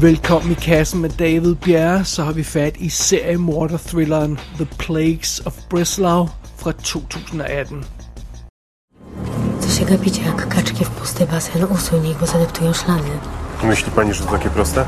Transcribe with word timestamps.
Velkommen 0.00 0.52
i 0.52 0.54
kassen 0.54 1.00
med 1.00 1.10
David 1.10 1.54
Bjerre, 1.54 2.04
så 2.04 2.22
har 2.22 2.32
vi 2.32 2.44
fat 2.44 2.76
i 2.76 2.88
seriemorder-thrilleren 2.88 4.38
The 4.58 4.66
Plagues 4.78 5.42
of 5.46 5.54
Breslau 5.70 6.28
fra 6.56 6.72
2018. 6.72 7.66
Co 9.60 9.68
się 9.68 9.84
gapicie 9.84 10.22
jak 10.22 10.48
kaczki 10.48 10.84
w 10.84 10.90
pusty 10.90 11.26
basen? 11.26 11.64
Usuń 11.64 12.06
ich, 12.06 12.18
bo 12.18 12.26
zadeptują 12.26 12.72
szlany. 12.72 13.10
Myśli 13.62 13.90
pani, 13.90 14.14
że 14.14 14.24
to 14.24 14.30
takie 14.30 14.50
proste? 14.50 14.84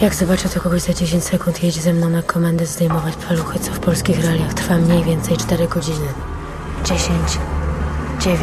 Jak 0.00 0.14
zobaczę 0.14 0.48
to 0.48 0.60
kogoś 0.60 0.82
za 0.82 0.92
10 0.92 1.24
sekund, 1.24 1.62
jedź 1.62 1.80
ze 1.80 1.92
mną 1.92 2.10
na 2.10 2.22
komendę 2.22 2.66
zdejmować 2.66 3.14
paluchy, 3.28 3.58
co 3.58 3.72
w 3.72 3.78
polskich 3.78 4.24
realiach 4.24 4.54
trwa 4.54 4.76
mniej 4.76 5.04
więcej 5.04 5.36
4 5.36 5.68
godziny. 5.68 6.06
10, 6.84 7.10
9, 8.20 8.40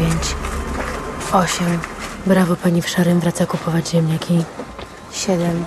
8. 1.32 1.66
Brawo, 2.26 2.56
pani 2.56 2.82
w 2.82 2.88
szarym 2.88 3.20
wraca 3.20 3.46
kupować 3.46 3.90
ziemniaki. 3.90 4.44
7, 5.12 5.64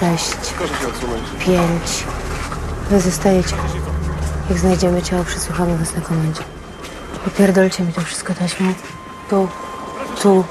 6, 0.00 0.36
5. 1.38 2.04
Wy 2.90 3.00
zostajecie. 3.00 3.56
Jak 4.50 4.58
znajdziemy 4.58 5.02
ciało, 5.02 5.24
przesłuchamy 5.24 5.78
was 5.78 5.94
na 5.94 6.00
komendzie. 6.00 6.42
Popierdolcie 7.24 7.84
mi 7.84 7.92
to 7.92 8.00
wszystko 8.00 8.34
taśmą. 8.34 8.74
Tu, 9.30 9.48
tu. 10.22 10.44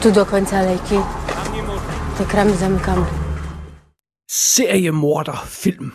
Tu 0.00 0.12
do 0.12 0.26
końca 0.26 0.58
alejki. 0.58 0.94
Te 2.18 2.24
kramy 2.24 2.56
zamykamy. 2.56 3.06
Seriemorderfilm. 4.26 5.92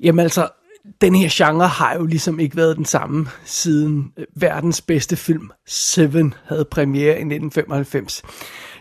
Jamen 0.00 0.20
altså, 0.20 0.48
den 1.00 1.14
her 1.14 1.28
genre 1.28 1.68
har 1.68 1.94
jo 1.94 2.04
ligesom 2.06 2.40
ikke 2.40 2.56
været 2.56 2.76
den 2.76 2.84
samme 2.84 3.26
siden 3.44 4.12
øh, 4.16 4.26
verdens 4.36 4.80
bedste 4.80 5.16
film, 5.16 5.50
Seven, 5.66 6.34
havde 6.44 6.64
premiere 6.64 7.14
i 7.18 7.24
1995. 7.24 8.22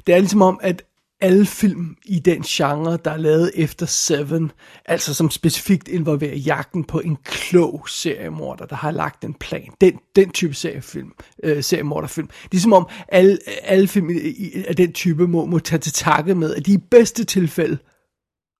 Det 0.07 0.15
er 0.15 0.19
ligesom 0.19 0.41
om, 0.41 0.59
at 0.61 0.83
alle 1.23 1.45
film 1.45 1.95
i 2.05 2.19
den 2.19 2.41
genre, 2.41 2.97
der 3.05 3.11
er 3.11 3.17
lavet 3.17 3.51
efter 3.55 3.85
Seven, 3.85 4.51
altså 4.85 5.13
som 5.13 5.29
specifikt 5.29 5.87
involverer 5.87 6.35
jagten 6.35 6.83
på 6.83 6.99
en 6.99 7.17
klog 7.23 7.89
seriemorder, 7.89 8.65
der 8.65 8.75
har 8.75 8.91
lagt 8.91 9.23
en 9.23 9.33
plan. 9.33 9.67
Den, 9.81 9.99
den 10.15 10.29
type 10.31 10.53
seriefilm, 10.53 11.11
øh, 11.43 11.63
seriemorderfilm. 11.63 12.27
Det 12.51 12.57
er 12.57 12.61
som 12.61 12.73
om 12.73 12.87
alle, 13.07 13.37
alle 13.63 13.87
film 13.87 14.09
i- 14.09 14.13
i- 14.13 14.63
af 14.67 14.75
den 14.75 14.93
type 14.93 15.27
må, 15.27 15.45
må 15.45 15.59
tage 15.59 15.79
til 15.79 15.93
takke 15.93 16.35
med, 16.35 16.55
at 16.55 16.65
de 16.65 16.73
i 16.73 16.77
bedste 16.91 17.23
tilfælde 17.23 17.77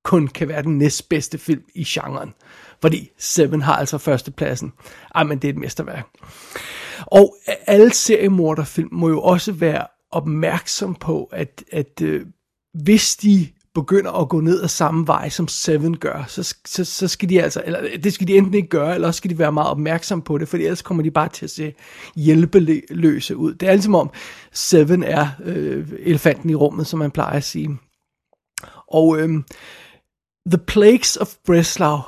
kun 0.03 0.27
kan 0.27 0.48
være 0.48 0.61
den 0.64 0.77
næstbedste 0.77 1.38
film 1.38 1.64
i 1.75 1.83
genren. 1.88 2.33
Fordi 2.81 3.09
Seven 3.17 3.61
har 3.61 3.75
altså 3.75 3.98
førstepladsen. 3.98 4.73
Ej, 5.16 5.23
men 5.23 5.38
det 5.38 5.48
er 5.48 5.53
et 5.53 5.59
mesterværk. 5.59 6.08
Og 7.05 7.36
alle 7.67 7.94
seriemorderfilm 7.94 8.89
må 8.92 9.09
jo 9.09 9.22
også 9.22 9.52
være 9.52 9.88
opmærksom 10.11 10.95
på, 10.95 11.23
at, 11.31 11.64
at 11.72 12.02
øh, 12.02 12.25
hvis 12.74 13.16
de 13.16 13.48
begynder 13.74 14.12
at 14.12 14.30
gå 14.30 14.42
ned 14.42 14.64
ad 14.64 14.68
samme 14.68 15.08
vej, 15.08 15.30
som 15.30 15.48
Seven 15.48 15.98
gør, 15.98 16.26
så, 16.28 16.56
så, 16.66 16.86
så 16.86 17.08
skal 17.08 17.30
de 17.30 17.42
altså, 17.42 17.62
eller 17.66 17.98
det 18.04 18.14
skal 18.14 18.28
de 18.28 18.38
enten 18.38 18.54
ikke 18.54 18.68
gøre, 18.68 18.94
eller 18.94 19.08
også 19.08 19.18
skal 19.18 19.30
de 19.30 19.40
være 19.40 19.52
meget 19.52 19.70
opmærksom 19.70 20.22
på 20.22 20.38
det, 20.38 20.48
for 20.48 20.58
ellers 20.58 20.82
kommer 20.82 21.04
de 21.04 21.12
bare 21.12 21.30
til 21.30 21.46
at 21.46 21.52
se 21.52 21.74
hjælpeløse 22.16 23.38
ud. 23.38 23.54
Det 23.54 23.70
er 23.70 23.74
ligesom 23.74 23.96
om 23.96 24.12
Seven 24.52 25.04
er 25.04 25.28
øh, 25.44 25.88
elefanten 26.00 26.50
i 26.50 26.56
rummet, 26.56 26.88
som 26.88 27.00
man 27.00 27.12
plejer 27.12 27.38
at 27.38 27.44
sige. 27.44 27.78
Og 28.88 29.20
øh, 29.20 29.30
The 30.52 30.58
Plagues 30.68 31.18
of 31.18 31.36
Breslau 31.46 32.00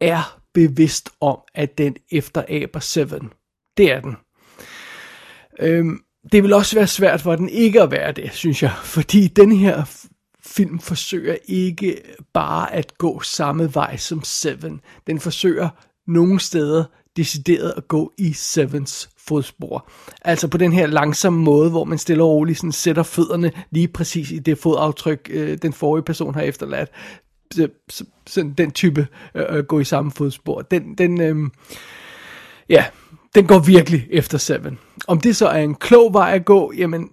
er 0.00 0.40
bevidst 0.54 1.10
om, 1.20 1.38
at 1.54 1.78
den 1.78 1.96
efteraber 2.12 2.80
Seven. 2.80 3.32
Det 3.76 3.92
er 3.92 4.00
den. 4.00 4.16
Øhm, 5.60 6.00
det 6.32 6.42
vil 6.42 6.52
også 6.52 6.76
være 6.76 6.86
svært 6.86 7.20
for 7.20 7.36
den 7.36 7.48
ikke 7.48 7.82
at 7.82 7.90
være 7.90 8.12
det, 8.12 8.30
synes 8.32 8.62
jeg. 8.62 8.72
Fordi 8.82 9.26
den 9.26 9.52
her 9.52 9.84
film 10.44 10.78
forsøger 10.78 11.36
ikke 11.44 12.00
bare 12.32 12.74
at 12.74 12.98
gå 12.98 13.20
samme 13.20 13.74
vej 13.74 13.96
som 13.96 14.24
Seven. 14.24 14.80
Den 15.06 15.20
forsøger 15.20 15.68
nogle 16.06 16.40
steder 16.40 16.84
decideret 17.16 17.74
at 17.76 17.88
gå 17.88 18.12
i 18.18 18.32
Sevens 18.32 19.10
fodspor. 19.28 19.90
Altså 20.22 20.48
på 20.48 20.58
den 20.58 20.72
her 20.72 20.86
langsomme 20.86 21.42
måde, 21.42 21.70
hvor 21.70 21.84
man 21.84 21.98
stille 21.98 22.22
og 22.22 22.30
roligt 22.30 22.58
sådan 22.58 22.72
sætter 22.72 23.02
fødderne 23.02 23.52
lige 23.70 23.88
præcis 23.88 24.30
i 24.30 24.38
det 24.38 24.58
fodaftryk, 24.58 25.30
øh, 25.32 25.58
den 25.62 25.72
forrige 25.72 26.04
person 26.04 26.34
har 26.34 26.42
efterladt. 26.42 26.90
Så, 27.54 27.68
så, 27.90 28.04
sådan 28.26 28.52
den 28.52 28.70
type 28.70 29.06
øh, 29.34 29.64
gå 29.64 29.80
i 29.80 29.84
samme 29.84 30.10
fodspor. 30.10 30.62
Den, 30.62 30.94
den, 30.94 31.20
øh, 31.20 31.50
ja, 32.68 32.84
den 33.34 33.46
går 33.46 33.58
virkelig 33.58 34.06
efter 34.10 34.38
Seven. 34.38 34.78
Om 35.08 35.20
det 35.20 35.36
så 35.36 35.48
er 35.48 35.62
en 35.62 35.74
klog 35.74 36.12
vej 36.12 36.32
at 36.34 36.44
gå, 36.44 36.72
jamen, 36.76 37.08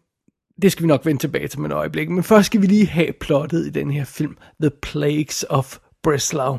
det 0.62 0.72
skal 0.72 0.84
vi 0.84 0.88
nok 0.88 1.06
vende 1.06 1.22
tilbage 1.22 1.48
til 1.48 1.60
med 1.60 1.70
et 1.70 1.76
øjeblik. 1.76 2.10
Men 2.10 2.24
først 2.24 2.46
skal 2.46 2.62
vi 2.62 2.68
lige 2.68 2.88
have 2.88 3.14
plottet 3.22 3.68
i 3.68 3.70
den 3.70 3.92
her 3.92 4.06
film, 4.06 4.38
The 4.62 4.72
Plagues 4.82 5.46
of 5.50 5.78
Breslau. 6.04 6.58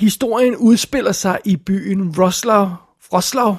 Historien 0.00 0.56
udspiller 0.56 1.12
sig 1.12 1.38
i 1.44 1.56
byen 1.56 2.14
Roslau, 2.18 2.68
Roslau 3.12 3.56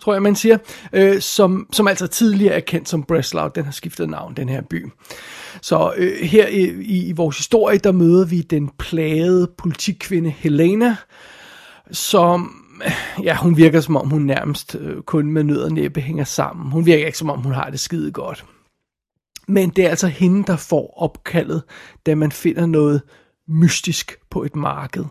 tror 0.00 0.12
jeg 0.12 0.22
man 0.22 0.36
siger, 0.36 0.58
øh, 0.92 1.20
som, 1.20 1.66
som 1.72 1.88
altså 1.88 2.06
tidligere 2.06 2.54
er 2.54 2.60
kendt 2.60 2.88
som 2.88 3.02
Breslau. 3.02 3.50
Den 3.54 3.64
har 3.64 3.72
skiftet 3.72 4.08
navn, 4.08 4.34
den 4.36 4.48
her 4.48 4.62
by. 4.70 4.86
Så 5.62 5.92
øh, 5.96 6.20
her 6.22 6.46
i, 6.46 6.62
i, 6.80 7.08
i 7.08 7.12
vores 7.12 7.36
historie, 7.36 7.78
der 7.78 7.92
møder 7.92 8.26
vi 8.26 8.40
den 8.40 8.70
plagede 8.78 9.50
politikvinde 9.58 10.30
Helena, 10.30 10.96
som, 11.90 12.64
ja, 13.22 13.36
hun 13.36 13.56
virker 13.56 13.80
som 13.80 13.96
om 13.96 14.10
hun 14.10 14.22
nærmest 14.22 14.74
øh, 14.74 15.02
kun 15.02 15.30
med 15.30 15.44
nød 15.44 15.62
og 15.62 15.72
næppe 15.72 16.00
hænger 16.00 16.24
sammen. 16.24 16.70
Hun 16.72 16.86
virker 16.86 17.06
ikke 17.06 17.18
som 17.18 17.30
om 17.30 17.40
hun 17.40 17.52
har 17.52 17.70
det 17.70 17.80
skide 17.80 18.12
godt. 18.12 18.44
Men 19.48 19.70
det 19.70 19.86
er 19.86 19.90
altså 19.90 20.06
hende, 20.06 20.44
der 20.44 20.56
får 20.56 20.94
opkaldet, 20.96 21.62
da 22.06 22.14
man 22.14 22.32
finder 22.32 22.66
noget 22.66 23.02
mystisk 23.48 24.18
på 24.30 24.42
et 24.42 24.56
marked. 24.56 25.04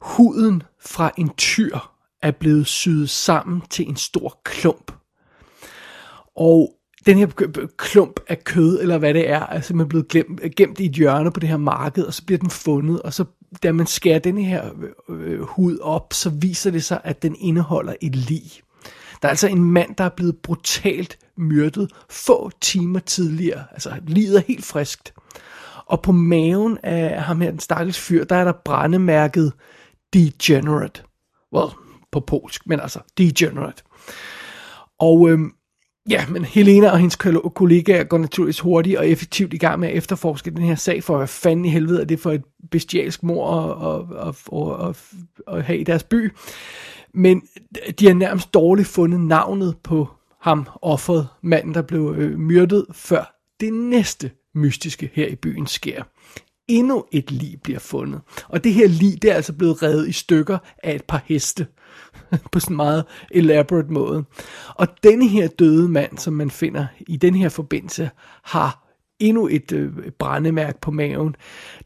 Huden 0.00 0.62
fra 0.80 1.10
en 1.16 1.30
tyr 1.36 1.78
er 2.22 2.30
blevet 2.30 2.66
syet 2.66 3.10
sammen 3.10 3.62
til 3.70 3.88
en 3.88 3.96
stor 3.96 4.40
klump. 4.44 4.92
Og 6.36 6.75
den 7.06 7.18
her 7.18 7.26
klump 7.76 8.20
af 8.28 8.44
kød, 8.44 8.80
eller 8.80 8.98
hvad 8.98 9.14
det 9.14 9.30
er, 9.30 9.46
er 9.46 9.60
simpelthen 9.60 9.88
blevet 9.88 10.08
glemt, 10.08 10.40
gemt 10.56 10.80
i 10.80 10.86
et 10.86 10.92
hjørne 10.92 11.30
på 11.30 11.40
det 11.40 11.48
her 11.48 11.56
marked, 11.56 12.04
og 12.04 12.14
så 12.14 12.24
bliver 12.26 12.38
den 12.38 12.50
fundet, 12.50 13.02
og 13.02 13.12
så 13.12 13.24
da 13.62 13.72
man 13.72 13.86
skærer 13.86 14.18
den 14.18 14.38
her 14.38 14.70
øh, 15.08 15.32
øh, 15.32 15.40
hud 15.40 15.78
op, 15.78 16.12
så 16.12 16.30
viser 16.30 16.70
det 16.70 16.84
sig, 16.84 17.00
at 17.04 17.22
den 17.22 17.36
indeholder 17.38 17.94
et 18.00 18.16
lig. 18.16 18.42
Der 19.22 19.28
er 19.28 19.30
altså 19.30 19.48
en 19.48 19.64
mand, 19.64 19.96
der 19.96 20.04
er 20.04 20.08
blevet 20.08 20.36
brutalt 20.36 21.18
myrdet 21.36 21.92
få 22.10 22.50
timer 22.60 22.98
tidligere. 22.98 23.64
Altså, 23.72 23.92
livet 24.06 24.36
er 24.36 24.42
helt 24.48 24.64
friskt. 24.64 25.14
Og 25.86 26.02
på 26.02 26.12
maven 26.12 26.78
af 26.82 27.22
ham 27.22 27.40
her, 27.40 27.50
den 27.50 27.60
stakkels 27.60 27.98
fyr, 27.98 28.24
der 28.24 28.36
er 28.36 28.44
der 28.44 28.52
brændemærket 28.64 29.52
Degenerate. 30.12 31.02
Well, 31.52 31.70
på 32.12 32.20
polsk, 32.20 32.66
men 32.66 32.80
altså 32.80 33.00
Degenerate. 33.18 33.82
Og 34.98 35.30
øhm, 35.30 35.52
ja, 36.10 36.26
men 36.28 36.44
Helena 36.44 36.90
og 36.90 36.98
hendes 36.98 37.16
kollegaer 37.54 38.04
går 38.04 38.18
naturligvis 38.18 38.60
hurtigt 38.60 38.98
og 38.98 39.08
effektivt 39.08 39.54
i 39.54 39.58
gang 39.58 39.80
med 39.80 39.88
at 39.88 39.94
efterforske 39.94 40.50
den 40.50 40.62
her 40.62 40.74
sag, 40.74 41.02
for 41.04 41.16
hvad 41.16 41.26
fanden 41.26 41.64
i 41.64 41.68
helvede 41.68 42.00
er 42.00 42.04
det 42.04 42.20
for 42.20 42.32
et 42.32 42.42
bestialsk 42.70 43.22
mor 43.22 43.50
at, 43.52 44.28
at, 44.28 44.36
at, 44.52 44.88
at, 44.88 44.96
at, 45.48 45.56
at 45.56 45.64
have 45.64 45.78
i 45.78 45.84
deres 45.84 46.02
by. 46.02 46.32
Men 47.14 47.42
de 47.98 48.06
har 48.06 48.14
nærmest 48.14 48.54
dårligt 48.54 48.88
fundet 48.88 49.20
navnet 49.20 49.76
på 49.82 50.08
ham, 50.40 50.66
offeret, 50.82 51.28
manden, 51.42 51.74
der 51.74 51.82
blev 51.82 52.14
øh, 52.18 52.38
myrdet, 52.38 52.86
før 52.92 53.36
det 53.60 53.74
næste 53.74 54.30
mystiske 54.54 55.10
her 55.14 55.26
i 55.26 55.34
byen 55.34 55.66
sker. 55.66 56.02
Endnu 56.68 57.04
et 57.12 57.30
lig 57.30 57.60
bliver 57.62 57.78
fundet. 57.78 58.20
Og 58.48 58.64
det 58.64 58.74
her 58.74 58.88
lig, 58.88 59.22
det 59.22 59.30
er 59.30 59.34
altså 59.34 59.52
blevet 59.52 59.82
revet 59.82 60.08
i 60.08 60.12
stykker 60.12 60.58
af 60.82 60.94
et 60.94 61.04
par 61.04 61.22
heste. 61.26 61.66
på 62.52 62.60
sådan 62.60 62.72
en 62.72 62.76
meget 62.76 63.04
elaborate 63.30 63.92
måde. 63.92 64.24
Og 64.74 64.88
denne 65.02 65.28
her 65.28 65.48
døde 65.48 65.88
mand, 65.88 66.18
som 66.18 66.34
man 66.34 66.50
finder 66.50 66.86
i 67.00 67.16
den 67.16 67.34
her 67.34 67.48
forbindelse, 67.48 68.10
har 68.42 68.86
endnu 69.18 69.48
et 69.50 69.72
øh, 69.72 69.92
brændemærke 70.18 70.80
på 70.80 70.90
maven. 70.90 71.36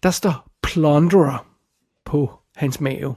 Der 0.03 0.11
står 0.11 0.50
plunderer 0.62 1.47
på 2.05 2.32
hans 2.56 2.81
mave. 2.81 3.15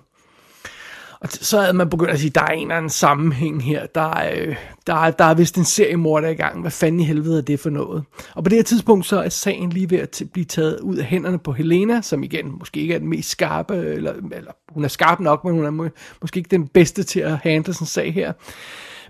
Og 1.24 1.30
så 1.31 1.60
havde 1.62 1.74
man 1.74 1.90
begyndt 1.90 2.12
at 2.12 2.20
sige, 2.20 2.30
der 2.30 2.42
er 2.42 2.48
en 2.48 2.62
eller 2.62 2.75
anden 2.75 2.90
sammenhæng 2.90 3.64
her. 3.64 3.86
Der 3.86 4.12
er, 4.14 4.42
øh, 4.42 4.56
der 4.88 4.94
er, 4.94 5.12
der 5.12 5.25
er 5.25 5.34
vist 5.34 5.58
en 5.58 5.66
seriemorder 5.66 6.30
i 6.30 6.34
gang. 6.34 6.62
Hvad 6.62 6.72
fanden 6.72 7.00
i 7.00 7.04
helvede 7.04 7.38
er 7.38 7.42
det 7.42 7.60
for 7.60 7.70
noget? 7.70 8.04
Og 8.36 8.44
på 8.44 8.50
det 8.50 8.58
her 8.58 8.64
tidspunkt, 8.64 9.06
så 9.06 9.20
er 9.20 9.30
sagen 9.30 9.70
lige 9.70 9.90
ved 9.90 10.00
at 10.00 10.22
t- 10.22 10.30
blive 10.34 10.46
taget 10.46 10.80
ud 10.80 10.96
af 10.98 11.06
hænderne 11.06 11.40
på 11.40 11.52
Helena, 11.52 12.02
som 12.02 12.24
igen 12.24 12.56
måske 12.60 12.80
ikke 12.80 12.94
er 12.94 13.00
den 13.00 13.08
mest 13.08 13.30
skarpe, 13.30 13.75
eller, 13.75 14.14
eller 14.31 14.52
hun 14.74 14.84
er 14.84 14.88
skarp 14.88 15.20
nok, 15.20 15.44
men 15.44 15.54
hun 15.54 15.66
er 15.66 15.70
må, 15.70 15.88
måske 16.22 16.38
ikke 16.38 16.50
den 16.50 16.68
bedste 16.68 17.04
til 17.04 17.20
at 17.20 17.38
handle 17.38 17.74
sådan 17.74 17.84
en 17.84 17.88
sag 17.88 18.14
her. 18.14 18.34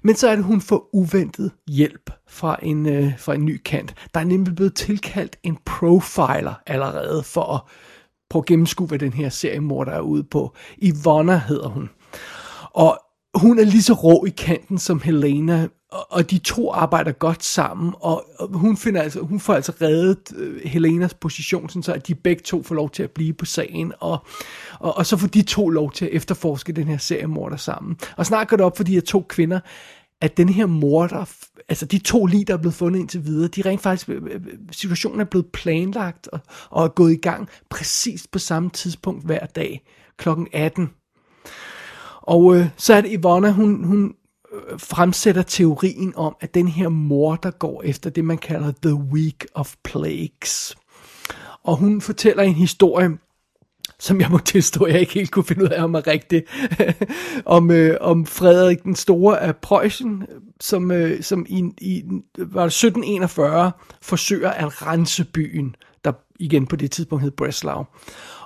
Men 0.03 0.15
så 0.15 0.29
er 0.29 0.35
det, 0.35 0.45
hun 0.45 0.61
får 0.61 0.89
uventet 0.93 1.51
hjælp 1.67 2.09
fra 2.29 2.57
en, 2.61 2.85
øh, 2.85 3.11
fra 3.19 3.35
en 3.35 3.45
ny 3.45 3.61
kant. 3.65 3.95
Der 4.13 4.19
er 4.19 4.25
nemlig 4.25 4.55
blevet 4.55 4.75
tilkaldt 4.75 5.37
en 5.43 5.57
profiler 5.65 6.53
allerede 6.67 7.23
for 7.23 7.55
at 7.55 7.61
prøve 8.29 8.41
at 8.41 8.45
gennemskue, 8.45 8.87
hvad 8.87 8.99
den 8.99 9.13
her 9.13 9.29
seriemorder 9.29 9.91
er 9.91 9.99
ude 10.01 10.23
på. 10.23 10.55
Ivonna 10.77 11.41
hedder 11.47 11.67
hun. 11.67 11.89
Og 12.73 12.99
hun 13.35 13.59
er 13.59 13.63
lige 13.63 13.83
så 13.83 13.93
rå 13.93 14.25
i 14.25 14.29
kanten 14.29 14.77
som 14.77 15.01
Helena, 15.01 15.67
og, 15.91 16.07
og 16.09 16.31
de 16.31 16.37
to 16.37 16.71
arbejder 16.71 17.11
godt 17.11 17.43
sammen, 17.43 17.93
og, 17.99 18.25
og 18.39 18.47
hun, 18.47 18.77
finder 18.77 19.01
altså, 19.01 19.19
hun 19.19 19.39
får 19.39 19.53
altså 19.53 19.73
reddet 19.81 20.33
øh, 20.35 20.61
Helenas 20.65 21.13
position, 21.13 21.69
sådan 21.69 21.83
så 21.83 21.93
at 21.93 22.07
de 22.07 22.15
begge 22.15 22.41
to 22.43 22.63
får 22.63 22.75
lov 22.75 22.89
til 22.89 23.03
at 23.03 23.11
blive 23.11 23.33
på 23.33 23.45
sagen, 23.45 23.93
og, 23.99 24.25
og, 24.79 24.97
og 24.97 25.05
så 25.05 25.17
får 25.17 25.27
de 25.27 25.41
to 25.41 25.69
lov 25.69 25.91
til 25.91 26.05
at 26.05 26.11
efterforske 26.11 26.73
den 26.73 26.87
her 26.87 26.97
seriemorder 26.97 27.57
sammen. 27.57 27.97
Og 28.17 28.25
snart 28.25 28.47
går 28.47 28.57
det 28.57 28.65
op 28.65 28.77
for 28.77 28.83
de 28.83 28.93
her 28.93 29.01
to 29.01 29.25
kvinder, 29.29 29.59
at 30.21 30.37
den 30.37 30.49
her 30.49 30.65
morder, 30.65 31.29
altså 31.69 31.85
de 31.85 31.97
to 31.97 32.25
lige, 32.25 32.45
der 32.45 32.53
er 32.53 32.57
blevet 32.57 32.75
fundet 32.75 32.99
indtil 32.99 33.25
videre, 33.25 33.47
de 33.47 33.61
rent 33.61 33.81
faktisk, 33.81 34.09
øh, 34.09 34.21
øh, 34.23 34.41
situationen 34.71 35.19
er 35.19 35.25
blevet 35.25 35.47
planlagt 35.53 36.27
og, 36.27 36.39
og 36.69 36.83
er 36.83 36.87
gået 36.87 37.13
i 37.13 37.21
gang 37.21 37.49
præcis 37.69 38.27
på 38.27 38.39
samme 38.39 38.69
tidspunkt 38.69 39.25
hver 39.25 39.45
dag, 39.45 39.81
klokken 40.17 40.47
18. 40.53 40.89
Og 42.23 42.55
øh, 42.55 42.67
så 42.77 42.93
er 42.93 43.01
det 43.01 43.11
Ivona, 43.11 43.51
hun, 43.51 43.83
hun 43.83 44.15
øh, 44.53 44.79
fremsætter 44.79 45.41
teorien 45.41 46.13
om, 46.15 46.35
at 46.41 46.53
den 46.53 46.67
her 46.67 46.89
mor, 46.89 47.35
der 47.35 47.51
går 47.51 47.81
efter 47.85 48.09
det, 48.09 48.25
man 48.25 48.37
kalder 48.37 48.73
The 48.81 48.93
Week 48.93 49.45
of 49.53 49.75
Plagues. 49.83 50.75
Og 51.63 51.75
hun 51.75 52.01
fortæller 52.01 52.43
en 52.43 52.53
historie, 52.53 53.09
som 53.99 54.21
jeg 54.21 54.31
må 54.31 54.37
tilstå, 54.53 54.87
jeg 54.87 54.99
ikke 54.99 55.13
helt 55.13 55.31
kunne 55.31 55.45
finde 55.45 55.63
ud 55.63 55.69
af, 55.69 55.83
om 55.83 55.95
er 55.95 56.07
rigtigt, 56.07 56.45
om, 57.45 57.71
øh, 57.71 57.97
om 58.01 58.25
Frederik 58.25 58.83
den 58.83 58.95
Store 58.95 59.41
af 59.41 59.55
Preussen, 59.55 60.25
som, 60.61 60.91
øh, 60.91 61.23
som 61.23 61.45
i, 61.49 61.63
i 61.81 62.03
var 62.37 62.65
1741 62.65 63.71
forsøger 64.01 64.49
at 64.49 64.87
rense 64.87 65.25
byen, 65.25 65.75
der 66.05 66.11
igen 66.39 66.67
på 66.67 66.75
det 66.75 66.91
tidspunkt 66.91 67.23
hed 67.23 67.31
Breslau. 67.31 67.85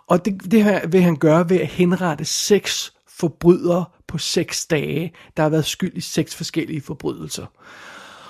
Og 0.08 0.26
det, 0.26 0.52
det 0.52 0.64
her 0.64 0.88
vil 0.88 1.02
han 1.02 1.16
gøre 1.16 1.50
ved 1.50 1.58
at 1.58 1.68
henrette 1.68 2.26
seks 2.26 2.97
forbryder 3.20 3.94
på 4.08 4.18
seks 4.18 4.66
dage, 4.66 5.14
der 5.38 5.44
har 5.44 5.50
været 5.50 5.66
skyld 5.66 5.98
i 5.98 6.02
seks 6.02 6.36
forskellige 6.36 6.82
forbrydelser. 6.82 7.46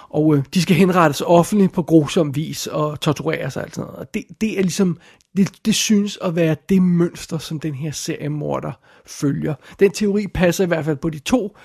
Og 0.09 0.35
øh, 0.35 0.43
de 0.53 0.61
skal 0.61 0.75
henrettes 0.75 1.21
offentligt 1.21 1.73
på 1.73 1.83
grusom 1.83 2.35
vis 2.35 2.67
og 2.67 2.99
tortureres 2.99 3.57
og 3.57 3.63
alt 3.63 3.75
sådan 3.75 3.85
noget. 3.87 3.99
Og 3.99 4.13
det, 4.13 4.23
det 4.41 4.59
er 4.59 4.61
ligesom, 4.61 4.97
det, 5.37 5.65
det 5.65 5.75
synes 5.75 6.17
at 6.21 6.35
være 6.35 6.55
det 6.69 6.81
mønster, 6.81 7.37
som 7.37 7.59
den 7.59 7.73
her 7.73 7.91
seriemorder 7.91 8.71
følger. 9.05 9.53
Den 9.79 9.91
teori 9.91 10.27
passer 10.27 10.63
i 10.63 10.67
hvert 10.67 10.85
fald 10.85 10.97
på 10.97 11.09
de 11.09 11.19
to 11.19 11.57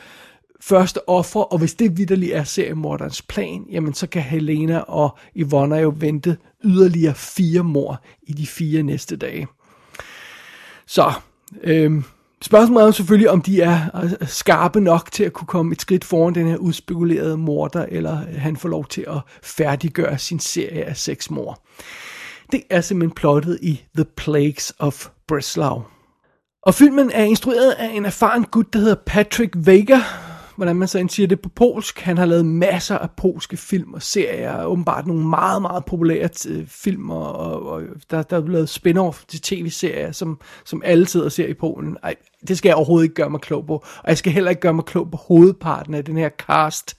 første 0.60 1.08
ofre, 1.08 1.44
og 1.44 1.58
hvis 1.58 1.74
det 1.74 1.98
vidderligt 1.98 2.34
er 2.34 2.44
seriemorderens 2.44 3.22
plan, 3.22 3.66
jamen 3.70 3.94
så 3.94 4.06
kan 4.06 4.22
Helena 4.22 4.78
og 4.78 5.18
Ivona 5.34 5.76
jo 5.76 5.94
vente 5.96 6.36
yderligere 6.64 7.14
fire 7.14 7.62
mor 7.62 8.02
i 8.22 8.32
de 8.32 8.46
fire 8.46 8.82
næste 8.82 9.16
dage. 9.16 9.46
Så, 10.86 11.12
øhm, 11.62 12.04
Spørgsmålet 12.42 12.82
er 12.82 12.86
jo 12.86 12.92
selvfølgelig, 12.92 13.30
om 13.30 13.42
de 13.42 13.60
er 13.60 14.02
øh, 14.04 14.28
skarpe 14.28 14.80
nok 14.80 15.12
til 15.12 15.24
at 15.24 15.32
kunne 15.32 15.46
komme 15.46 15.72
et 15.72 15.80
skridt 15.80 16.04
foran 16.04 16.34
den 16.34 16.46
her 16.46 16.56
udspekulerede 16.56 17.36
morder, 17.36 17.86
eller 17.88 18.20
øh, 18.20 18.40
han 18.40 18.56
får 18.56 18.68
lov 18.68 18.86
til 18.86 19.04
at 19.08 19.20
færdiggøre 19.42 20.18
sin 20.18 20.40
serie 20.40 20.84
af 20.84 20.96
seks 20.96 21.30
mor. 21.30 21.62
Det 22.52 22.62
er 22.70 22.80
simpelthen 22.80 23.14
plottet 23.14 23.58
i 23.62 23.82
The 23.94 24.04
Plagues 24.04 24.72
of 24.78 25.08
Breslau. 25.28 25.82
Og 26.62 26.74
filmen 26.74 27.10
er 27.10 27.24
instrueret 27.24 27.70
af 27.70 27.90
en 27.94 28.04
erfaren 28.04 28.44
gut, 28.44 28.72
der 28.72 28.78
hedder 28.78 28.96
Patrick 29.06 29.52
Vega, 29.56 29.98
hvordan 30.62 30.76
man 30.76 30.88
så 30.88 31.06
siger 31.08 31.26
det 31.26 31.40
på 31.40 31.48
polsk. 31.48 32.00
Han 32.00 32.18
har 32.18 32.26
lavet 32.26 32.46
masser 32.46 32.98
af 32.98 33.10
polske 33.10 33.56
film 33.56 33.94
og 33.94 34.02
serier, 34.02 34.64
åbenbart 34.64 35.06
nogle 35.06 35.26
meget, 35.28 35.62
meget 35.62 35.84
populære 35.84 36.28
øh, 36.48 36.66
film, 36.66 37.10
og, 37.10 37.32
og, 37.32 37.62
og 37.62 37.82
der, 38.10 38.22
der 38.22 38.36
er 38.36 38.46
lavet 38.46 38.68
spin-off 38.68 39.24
til 39.28 39.40
tv-serier, 39.40 40.12
som, 40.12 40.40
som 40.64 40.82
alle 40.84 41.06
sidder 41.06 41.26
og 41.26 41.32
ser 41.32 41.46
i 41.46 41.54
Polen. 41.54 41.96
Ej, 42.02 42.14
det 42.48 42.58
skal 42.58 42.68
jeg 42.68 42.76
overhovedet 42.76 43.04
ikke 43.04 43.14
gøre 43.14 43.30
mig 43.30 43.40
klog 43.40 43.66
på, 43.66 43.74
og 43.74 44.08
jeg 44.08 44.18
skal 44.18 44.32
heller 44.32 44.50
ikke 44.50 44.62
gøre 44.62 44.74
mig 44.74 44.84
klog 44.84 45.10
på 45.10 45.16
hovedparten 45.16 45.94
af 45.94 46.04
den 46.04 46.16
her 46.16 46.28
cast 46.28 46.96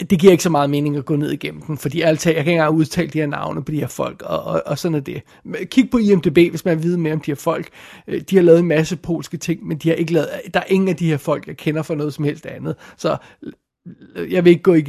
det 0.00 0.18
giver 0.18 0.32
ikke 0.32 0.42
så 0.42 0.50
meget 0.50 0.70
mening 0.70 0.96
at 0.96 1.04
gå 1.04 1.16
ned 1.16 1.30
igennem 1.30 1.62
den, 1.62 1.78
fordi 1.78 2.00
alt, 2.00 2.26
jeg 2.26 2.34
kan 2.34 2.40
ikke 2.40 2.52
engang 2.52 2.74
udtale 2.74 3.08
de 3.08 3.18
her 3.18 3.26
navne 3.26 3.64
på 3.64 3.72
de 3.72 3.80
her 3.80 3.86
folk, 3.86 4.22
og, 4.22 4.44
og, 4.44 4.62
og 4.66 4.78
sådan 4.78 4.94
er 4.94 5.00
det. 5.00 5.22
Kig 5.64 5.90
på 5.90 5.98
IMDb, 5.98 6.50
hvis 6.50 6.64
man 6.64 6.76
vil 6.76 6.84
vide 6.84 6.98
mere 6.98 7.12
om 7.12 7.20
de 7.20 7.30
her 7.30 7.36
folk. 7.36 7.68
Øh, 8.08 8.20
de 8.20 8.36
har 8.36 8.42
lavet 8.42 8.58
en 8.58 8.68
masse 8.68 8.96
polske 8.96 9.36
ting, 9.36 9.66
men 9.66 9.78
de 9.78 9.88
har 9.88 9.96
ikke 9.96 10.12
lavet, 10.12 10.28
der 10.54 10.60
er 10.60 10.64
ingen 10.68 10.88
af 10.88 10.96
de 10.96 11.06
her 11.06 11.16
folk, 11.16 11.46
jeg 11.46 11.56
kender 11.56 11.82
for 11.82 11.94
noget 11.94 12.14
som 12.14 12.24
helst 12.24 12.46
andet. 12.46 12.74
Så 12.96 13.16
øh, 14.16 14.32
jeg 14.32 14.44
vil 14.44 14.50
ikke 14.50 14.62
gå 14.62 14.74
i 14.74 14.80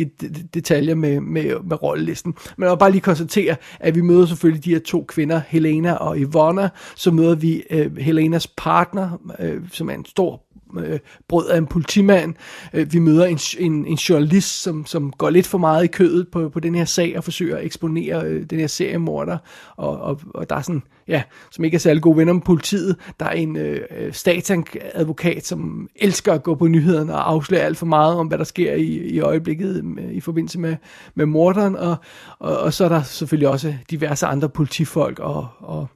detaljer 0.53 0.95
med, 0.95 1.19
med, 1.19 1.63
med 1.63 1.83
rollelisten, 1.83 2.35
men 2.57 2.63
jeg 2.63 2.71
vil 2.71 2.79
bare 2.79 2.91
lige 2.91 3.01
konstatere, 3.01 3.55
at 3.79 3.95
vi 3.95 4.01
møder 4.01 4.25
selvfølgelig 4.25 4.65
de 4.65 4.73
her 4.73 4.79
to 4.79 5.05
kvinder, 5.07 5.41
Helena 5.47 5.93
og 5.93 6.19
Ivona, 6.19 6.69
så 6.95 7.11
møder 7.11 7.35
vi 7.35 7.63
øh, 7.69 7.97
Helenas 7.97 8.47
partner, 8.47 9.35
øh, 9.39 9.61
som 9.71 9.89
er 9.89 9.93
en 9.93 10.05
stor 10.05 10.41
øh, 10.79 10.99
brød 11.27 11.47
af 11.49 11.57
en 11.57 11.67
politimand. 11.67 12.33
Øh, 12.73 12.93
vi 12.93 12.99
møder 12.99 13.25
en, 13.25 13.39
en, 13.59 13.85
en 13.85 13.95
journalist, 13.95 14.61
som, 14.61 14.85
som 14.85 15.11
går 15.11 15.29
lidt 15.29 15.47
for 15.47 15.57
meget 15.57 15.83
i 15.83 15.87
kødet 15.87 16.27
på, 16.31 16.49
på 16.49 16.59
den 16.59 16.75
her 16.75 16.85
sag 16.85 17.17
og 17.17 17.23
forsøger 17.23 17.57
at 17.57 17.65
eksponere 17.65 18.25
øh, 18.25 18.45
den 18.49 18.59
her 18.59 18.67
seriemorder. 18.67 19.37
Og, 19.75 20.01
og, 20.01 20.21
og 20.33 20.49
der 20.49 20.55
er 20.55 20.61
sådan, 20.61 20.83
ja, 21.07 21.23
som 21.51 21.65
ikke 21.65 21.75
er 21.75 21.79
særlig 21.79 22.03
gode 22.03 22.17
venner 22.17 22.33
med 22.33 22.41
politiet. 22.41 22.95
Der 23.19 23.25
er 23.25 23.31
en 23.31 23.55
øh, 23.55 24.13
statsadvokat, 24.13 25.45
som 25.45 25.89
elsker 25.95 26.33
at 26.33 26.43
gå 26.43 26.55
på 26.55 26.67
nyhederne 26.67 27.13
og 27.13 27.29
afsløre 27.29 27.61
alt 27.61 27.77
for 27.77 27.85
meget 27.85 28.15
om, 28.15 28.27
hvad 28.27 28.37
der 28.37 28.43
sker 28.43 28.73
i, 28.73 28.85
i 28.85 29.19
øjeblikket 29.19 29.85
med, 29.85 30.11
i 30.11 30.19
forbindelse 30.19 30.59
med, 30.59 30.75
med 31.15 31.25
morderen. 31.25 31.75
Og, 31.75 31.95
og, 32.39 32.57
og 32.57 32.73
så 32.73 32.85
er 32.85 32.89
der 32.89 33.03
selvfølgelig 33.03 33.49
også 33.49 33.75
diverse 33.89 34.25
andre 34.25 34.49
politifolk 34.49 35.19
og, 35.19 35.47
og 35.59 35.87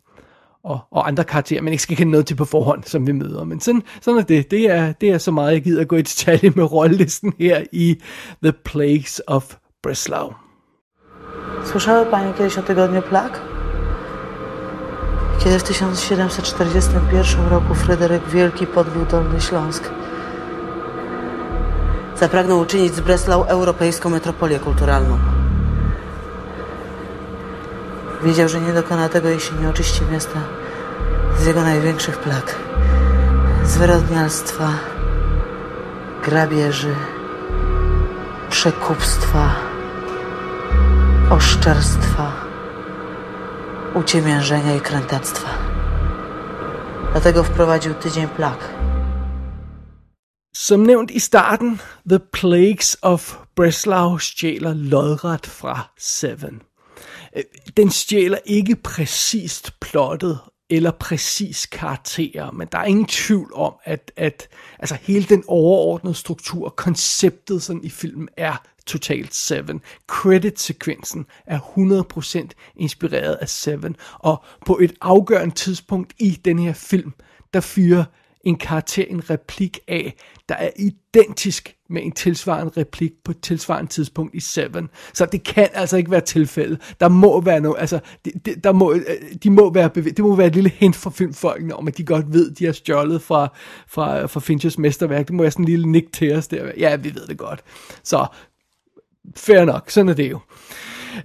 og, 0.68 0.80
og 0.92 1.08
andre 1.08 1.24
karakterer, 1.24 1.62
man 1.62 1.74
ikke 1.74 1.84
skal 1.84 1.98
kende 1.98 2.12
noget 2.12 2.26
til 2.26 2.36
på 2.36 2.46
forhånd, 2.46 2.84
som 2.84 3.08
vi 3.08 3.12
møder. 3.12 3.44
Men 3.44 3.60
sådan, 3.60 3.84
sådan 4.02 4.20
er 4.20 4.24
det. 4.24 4.52
Det 4.52 4.72
er, 4.72 4.92
det 4.92 5.10
er 5.10 5.18
så 5.18 5.32
meget, 5.32 5.54
jeg 5.54 5.62
gider 5.62 5.82
at 5.82 5.88
gå 5.88 5.96
i 5.96 6.02
detalje 6.02 6.52
med 6.56 6.72
rollelisten 6.72 7.34
her 7.40 7.64
i 7.72 8.02
The 8.44 8.54
Plagues 8.66 9.22
of 9.28 9.56
Breslau. 9.84 10.34
Słyszały 11.66 12.06
Panie 12.06 12.34
kiedyś 12.34 12.58
o 12.58 12.62
tygodniu 12.62 13.02
plag? 13.02 13.40
Kiedy 15.40 15.60
w 15.60 15.64
1741 15.64 17.48
roku 17.48 17.76
Fryderyk 17.76 18.28
Wielki 18.28 18.68
podbił 18.68 19.06
Dolny 19.06 19.42
Śląsk, 19.42 19.90
zapragnął 22.20 22.60
uczynić 22.60 22.96
z 22.96 23.00
Breslau 23.00 23.44
europejską 23.44 24.10
metropolię 24.10 24.60
kulturalną. 24.60 25.37
Wiedział, 28.24 28.50
że 28.50 28.62
nie 28.62 28.74
dokona 28.74 29.10
tego, 29.10 29.30
jeśli 29.30 29.60
nie 29.60 29.70
oczyści 29.70 30.02
miasta 30.12 30.40
z 31.40 31.46
jego 31.46 31.62
największych 31.62 32.18
plag. 32.18 32.56
Zwyrodnialstwa, 33.64 34.70
grabieży, 36.24 36.96
przekupstwa, 38.50 39.56
oszczerstwa, 41.30 42.32
uciemiężenia 43.94 44.76
i 44.76 44.82
krętactwa. 44.82 45.50
Dlatego 47.12 47.44
wprowadził 47.44 47.94
tydzień 47.94 48.28
plag. 48.28 48.58
Som 50.54 50.86
nævnt 50.86 51.12
i 51.12 51.20
starten, 51.20 51.78
The 52.10 52.20
Plagues 52.20 52.98
of 53.02 53.46
Breslau 53.56 54.20
stjæler 54.20 54.76
lodret 54.76 55.48
fra 55.48 55.90
Seven. 55.96 56.67
Øh, 57.38 57.44
den 57.78 57.92
stjæler 57.92 58.38
ikke 58.46 58.76
præcist 58.76 59.80
plottet 59.80 60.40
eller 60.70 60.92
præcis 60.92 61.66
karakterer, 61.66 62.52
men 62.52 62.68
der 62.72 62.78
er 62.78 62.86
ingen 62.86 63.06
tvivl 63.06 63.52
om, 63.54 63.74
at, 63.84 64.12
at 64.16 64.48
altså 64.80 64.98
hele 65.02 65.26
den 65.26 65.44
overordnede 65.48 66.16
struktur, 66.16 66.70
konceptet 66.70 67.64
sådan 67.64 67.84
i 67.84 67.90
filmen 67.90 68.30
er 68.38 68.64
totalt 68.86 69.36
Seven. 69.36 69.82
Credit-sekvensen 70.08 71.26
er 71.46 71.60
100% 72.50 72.74
inspireret 72.76 73.34
af 73.34 73.50
Seven, 73.50 73.96
og 74.20 74.44
på 74.66 74.78
et 74.82 74.94
afgørende 75.02 75.56
tidspunkt 75.56 76.14
i 76.20 76.30
den 76.46 76.60
her 76.60 76.74
film, 76.74 77.14
der 77.54 77.60
fyrer 77.60 78.04
en 78.44 78.58
karakter 78.58 79.06
en 79.10 79.30
replik 79.30 79.80
af, 79.88 80.14
der 80.50 80.56
er 80.56 80.70
identisk 80.76 81.76
med 81.90 82.02
en 82.04 82.12
tilsvarende 82.12 82.72
replik 82.78 83.12
på 83.24 83.32
et 83.32 83.42
tilsvarende 83.42 83.92
tidspunkt 83.92 84.36
i 84.36 84.40
Seven. 84.40 84.90
Så 85.14 85.26
det 85.26 85.44
kan 85.44 85.70
altså 85.74 85.98
ikke 85.98 86.12
være 86.12 86.22
tilfældet. 86.22 86.96
Der 87.00 87.10
må 87.10 87.42
være 87.42 87.60
noget, 87.60 87.80
altså, 87.80 88.00
de, 88.26 88.32
de, 88.46 88.56
der 88.56 88.72
må, 88.72 88.94
øh, 88.94 89.02
de 89.44 89.50
må 89.50 89.74
være 89.74 89.90
det 89.90 90.20
må 90.20 90.36
være 90.36 90.48
et 90.48 90.56
lille 90.56 90.70
hint 90.70 90.96
for 90.96 91.10
filmfolkene 91.10 91.76
om, 91.76 91.88
at 91.88 91.98
de 91.98 92.04
godt 92.04 92.34
ved, 92.34 92.52
de 92.52 92.66
har 92.66 92.72
stjålet 92.72 93.22
fra, 93.22 93.48
fra, 93.88 94.26
fra 94.26 94.40
Finchers 94.40 94.78
mesterværk. 94.78 95.28
Det 95.28 95.36
må 95.36 95.44
være 95.44 95.52
sådan 95.52 95.66
en 95.66 95.70
lille 95.70 95.92
nik 95.92 96.14
til 96.14 96.36
os 96.36 96.48
der. 96.48 96.72
Ja, 96.78 96.96
vi 96.96 97.16
ved 97.16 97.28
det 97.28 97.38
godt. 97.38 97.64
Så, 98.04 98.26
fair 99.36 99.66
nok, 99.66 99.90
sådan 99.90 100.10
er 100.10 100.14
det 100.14 100.32
jo. 100.32 100.40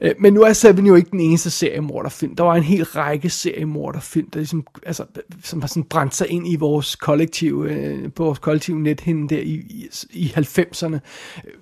Øh, 0.01 0.15
men 0.19 0.33
nu 0.33 0.43
er 0.43 0.53
Seven 0.53 0.87
jo 0.87 0.95
ikke 0.95 1.11
den 1.11 1.21
eneste 1.21 1.51
seriemorderfilm. 1.51 2.37
Der 2.37 2.45
var 2.45 2.55
en 2.55 2.63
hel 2.63 2.85
række 2.85 3.31
seriemorderfilm, 3.31 4.31
der 4.31 4.39
ligesom, 4.39 4.67
altså, 4.87 5.05
som 5.43 5.61
har 5.61 5.69
sådan 5.69 5.85
brændt 5.85 6.15
sig 6.15 6.29
ind 6.29 6.49
i 6.49 6.57
vores 6.57 6.97
kollektive, 6.97 7.73
øh, 7.73 8.13
på 8.13 8.25
vores 8.25 8.39
kollektive 8.39 8.81
nethinde 8.81 9.35
der 9.35 9.41
i, 9.41 9.53
i, 9.53 9.89
i 10.11 10.33
90'erne. 10.37 10.99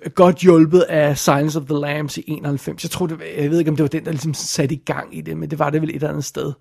Øh, 0.03 0.11
godt 0.15 0.37
hjulpet 0.37 0.81
af 0.81 1.17
Silence 1.17 1.59
of 1.59 1.65
the 1.65 1.79
Lambs 1.79 2.17
i 2.17 2.23
91. 2.27 2.83
Jeg 2.83 2.91
tror, 2.91 3.07
det, 3.07 3.17
jeg 3.37 3.51
ved 3.51 3.59
ikke, 3.59 3.71
om 3.71 3.75
det 3.75 3.83
var 3.83 3.89
den, 3.89 4.05
der 4.05 4.11
ligesom 4.11 4.33
satte 4.33 4.75
i 4.75 4.81
gang 4.85 5.17
i 5.17 5.21
det, 5.21 5.37
men 5.37 5.51
det 5.51 5.59
var 5.59 5.69
det 5.69 5.81
vel 5.81 5.89
et 5.89 5.95
eller 5.95 6.09
andet 6.09 6.25
sted. 6.25 6.53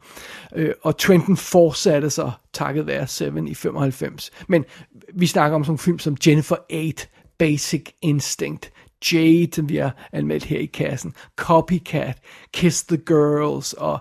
Øh, 0.57 0.73
og 0.83 0.99
Trenton 0.99 1.37
fortsatte 1.37 2.11
så 2.11 2.31
takket 2.53 2.87
være 2.87 3.07
Seven 3.07 3.49
i 3.49 3.55
95. 3.55 4.31
Men 4.49 4.65
vi 5.15 5.27
snakker 5.27 5.57
om 5.57 5.65
sådan 5.65 5.75
en 5.75 5.79
film 5.79 5.99
som 5.99 6.17
Jennifer 6.27 6.57
8, 6.73 7.07
Basic 7.39 7.85
Instinct, 8.03 8.73
Jade, 9.13 9.49
som 9.55 9.69
vi 9.69 9.77
har 9.77 10.09
anmeldt 10.13 10.45
her 10.45 10.59
i 10.59 10.67
kassen, 10.67 11.15
Copycat, 11.37 12.19
Kiss 12.53 12.85
the 12.85 12.97
Girls 12.97 13.73
og 13.73 13.99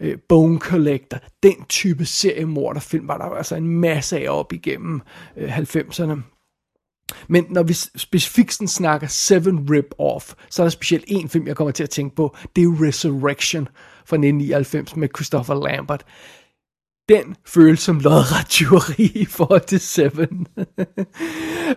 øh, 0.00 0.18
Bone 0.28 0.58
Collector. 0.58 1.18
Den 1.42 1.64
type 1.68 2.04
seriemorderfilm 2.04 3.08
var 3.08 3.18
der 3.18 3.24
altså 3.24 3.56
en 3.56 3.66
masse 3.66 4.18
af 4.18 4.38
op 4.38 4.52
igennem 4.52 5.00
øh, 5.36 5.58
90'erne. 5.58 6.20
Men 7.28 7.46
når 7.50 7.62
vi 7.62 7.72
specifikt 7.96 8.52
sådan 8.52 8.68
snakker 8.68 9.06
Seven 9.06 9.68
Rip-Off, 9.70 10.34
så 10.50 10.62
er 10.62 10.64
der 10.64 10.70
specielt 10.70 11.04
en 11.08 11.28
film, 11.28 11.46
jeg 11.46 11.56
kommer 11.56 11.72
til 11.72 11.82
at 11.82 11.90
tænke 11.90 12.16
på. 12.16 12.36
Det 12.56 12.64
er 12.64 12.86
Resurrection 12.88 13.68
fra 14.04 14.16
1999 14.16 14.96
med 14.96 15.08
Christopher 15.16 15.68
Lambert. 15.68 16.04
Den 17.12 17.36
føles 17.46 17.80
som 17.80 18.00
lodret 18.00 18.46
tyveri 18.48 19.12
i 19.14 19.24
forhold 19.24 19.60
til 19.60 19.80
Seven. 19.80 20.46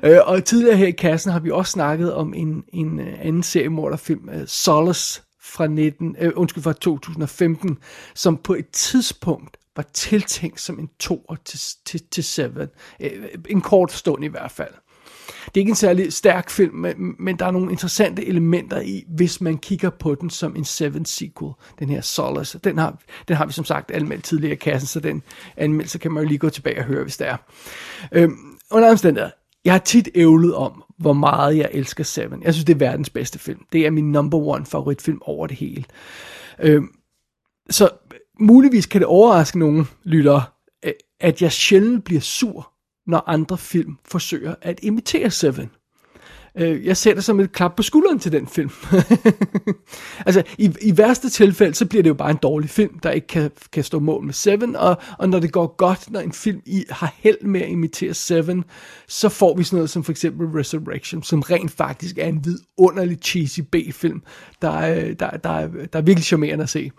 Øh, 0.03 0.19
og 0.25 0.45
tidligere 0.45 0.77
her 0.77 0.87
i 0.87 0.91
kassen 0.91 1.31
har 1.31 1.39
vi 1.39 1.51
også 1.51 1.71
snakket 1.71 2.13
om 2.13 2.33
en, 2.33 2.63
en 2.73 2.99
øh, 2.99 3.13
anden 3.19 3.43
seriemorderfilm, 3.43 4.29
øh, 4.29 4.47
Solace 4.47 5.21
fra, 5.41 5.67
19, 5.67 6.15
øh, 6.19 6.31
undskyld, 6.35 6.63
fra 6.63 6.73
2015, 6.73 7.77
som 8.15 8.37
på 8.37 8.53
et 8.53 8.69
tidspunkt 8.69 9.57
var 9.75 9.85
tiltænkt 9.93 10.61
som 10.61 10.79
en 10.79 10.89
to 10.99 11.35
til, 11.45 11.59
til, 11.85 12.01
til 12.11 12.23
Seven. 12.23 12.67
En 13.49 13.61
kort 13.61 13.91
stund 13.91 14.23
i 14.23 14.27
hvert 14.27 14.51
fald. 14.51 14.73
Det 15.45 15.57
er 15.57 15.59
ikke 15.59 15.69
en 15.69 15.75
særlig 15.75 16.13
stærk 16.13 16.49
film, 16.49 16.75
men, 16.75 17.15
men 17.19 17.39
der 17.39 17.45
er 17.45 17.51
nogle 17.51 17.71
interessante 17.71 18.25
elementer 18.25 18.81
i, 18.81 19.03
hvis 19.07 19.41
man 19.41 19.57
kigger 19.57 19.89
på 19.89 20.15
den 20.15 20.29
som 20.29 20.55
en 20.55 20.65
Seven 20.65 21.05
sequel, 21.05 21.53
den 21.79 21.89
her 21.89 22.01
Solace. 22.01 22.59
Den 22.63 22.77
har, 22.77 22.99
den 23.27 23.35
har 23.35 23.45
vi 23.45 23.53
som 23.53 23.65
sagt 23.65 23.91
anmeldt 23.91 24.23
tidligere 24.23 24.53
i 24.53 24.55
kassen, 24.55 24.87
så 24.87 24.99
den 24.99 25.23
anmeldelse 25.57 25.99
kan 25.99 26.11
man 26.11 26.23
jo 26.23 26.27
lige 26.27 26.37
gå 26.37 26.49
tilbage 26.49 26.79
og 26.79 26.85
høre, 26.85 27.03
hvis 27.03 27.17
det 27.17 27.27
er. 27.27 27.37
Øhm, 28.11 28.37
under 28.71 28.89
omstændigheder, 28.89 29.31
jeg 29.65 29.73
har 29.73 29.79
tit 29.79 30.09
ævlet 30.15 30.55
om, 30.55 30.83
hvor 30.97 31.13
meget 31.13 31.57
jeg 31.57 31.69
elsker 31.73 32.03
Seven. 32.03 32.43
Jeg 32.43 32.53
synes, 32.53 32.65
det 32.65 32.73
er 32.73 32.77
verdens 32.77 33.09
bedste 33.09 33.39
film. 33.39 33.59
Det 33.71 33.85
er 33.85 33.91
min 33.91 34.11
number 34.11 34.37
one 34.37 34.65
favoritfilm 34.65 35.21
over 35.21 35.47
det 35.47 35.57
hele. 35.57 35.83
Øhm, 36.59 36.87
så 37.69 37.89
muligvis 38.39 38.85
kan 38.85 39.01
det 39.01 39.07
overraske 39.07 39.59
nogle 39.59 39.85
lyttere, 40.03 40.43
at 41.19 41.41
jeg 41.41 41.51
sjældent 41.51 42.03
bliver 42.03 42.21
sur 42.21 42.74
når 43.07 43.23
andre 43.27 43.57
film 43.57 43.97
forsøger 44.05 44.55
at 44.61 44.79
imitere 44.83 45.31
Seven. 45.31 45.69
Øh, 46.57 46.85
jeg 46.85 46.97
ser 46.97 47.13
det 47.13 47.23
som 47.23 47.39
et 47.39 47.51
klap 47.51 47.75
på 47.75 47.83
skulderen 47.83 48.19
til 48.19 48.31
den 48.31 48.47
film. 48.47 48.69
altså, 50.25 50.43
i, 50.57 50.73
i 50.81 50.97
værste 50.97 51.29
tilfælde, 51.29 51.75
så 51.75 51.85
bliver 51.85 52.03
det 52.03 52.09
jo 52.09 52.13
bare 52.13 52.31
en 52.31 52.39
dårlig 52.43 52.69
film, 52.69 52.99
der 52.99 53.11
ikke 53.11 53.27
kan, 53.27 53.51
kan 53.71 53.83
stå 53.83 53.99
mål 53.99 54.23
med 54.23 54.33
Seven, 54.33 54.75
og, 54.75 54.97
og 55.17 55.29
når 55.29 55.39
det 55.39 55.51
går 55.51 55.75
godt, 55.77 56.11
når 56.11 56.19
en 56.19 56.31
film 56.31 56.61
i, 56.65 56.83
har 56.89 57.13
held 57.17 57.41
med 57.41 57.61
at 57.61 57.69
imitere 57.69 58.13
Seven, 58.13 58.63
så 59.07 59.29
får 59.29 59.57
vi 59.57 59.63
sådan 59.63 59.77
noget 59.77 59.89
som 59.89 60.03
for 60.03 60.11
eksempel 60.11 60.47
Resurrection, 60.47 61.23
som 61.23 61.41
rent 61.41 61.71
faktisk 61.71 62.17
er 62.17 62.27
en 62.27 62.45
vidunderlig 62.45 63.17
cheesy 63.17 63.59
B-film, 63.59 64.21
der, 64.61 64.71
der, 65.13 65.13
der, 65.13 65.37
der, 65.37 65.67
der 65.67 65.99
er 65.99 66.01
virkelig 66.01 66.25
charmerende 66.25 66.63
at 66.63 66.69
se. 66.69 66.91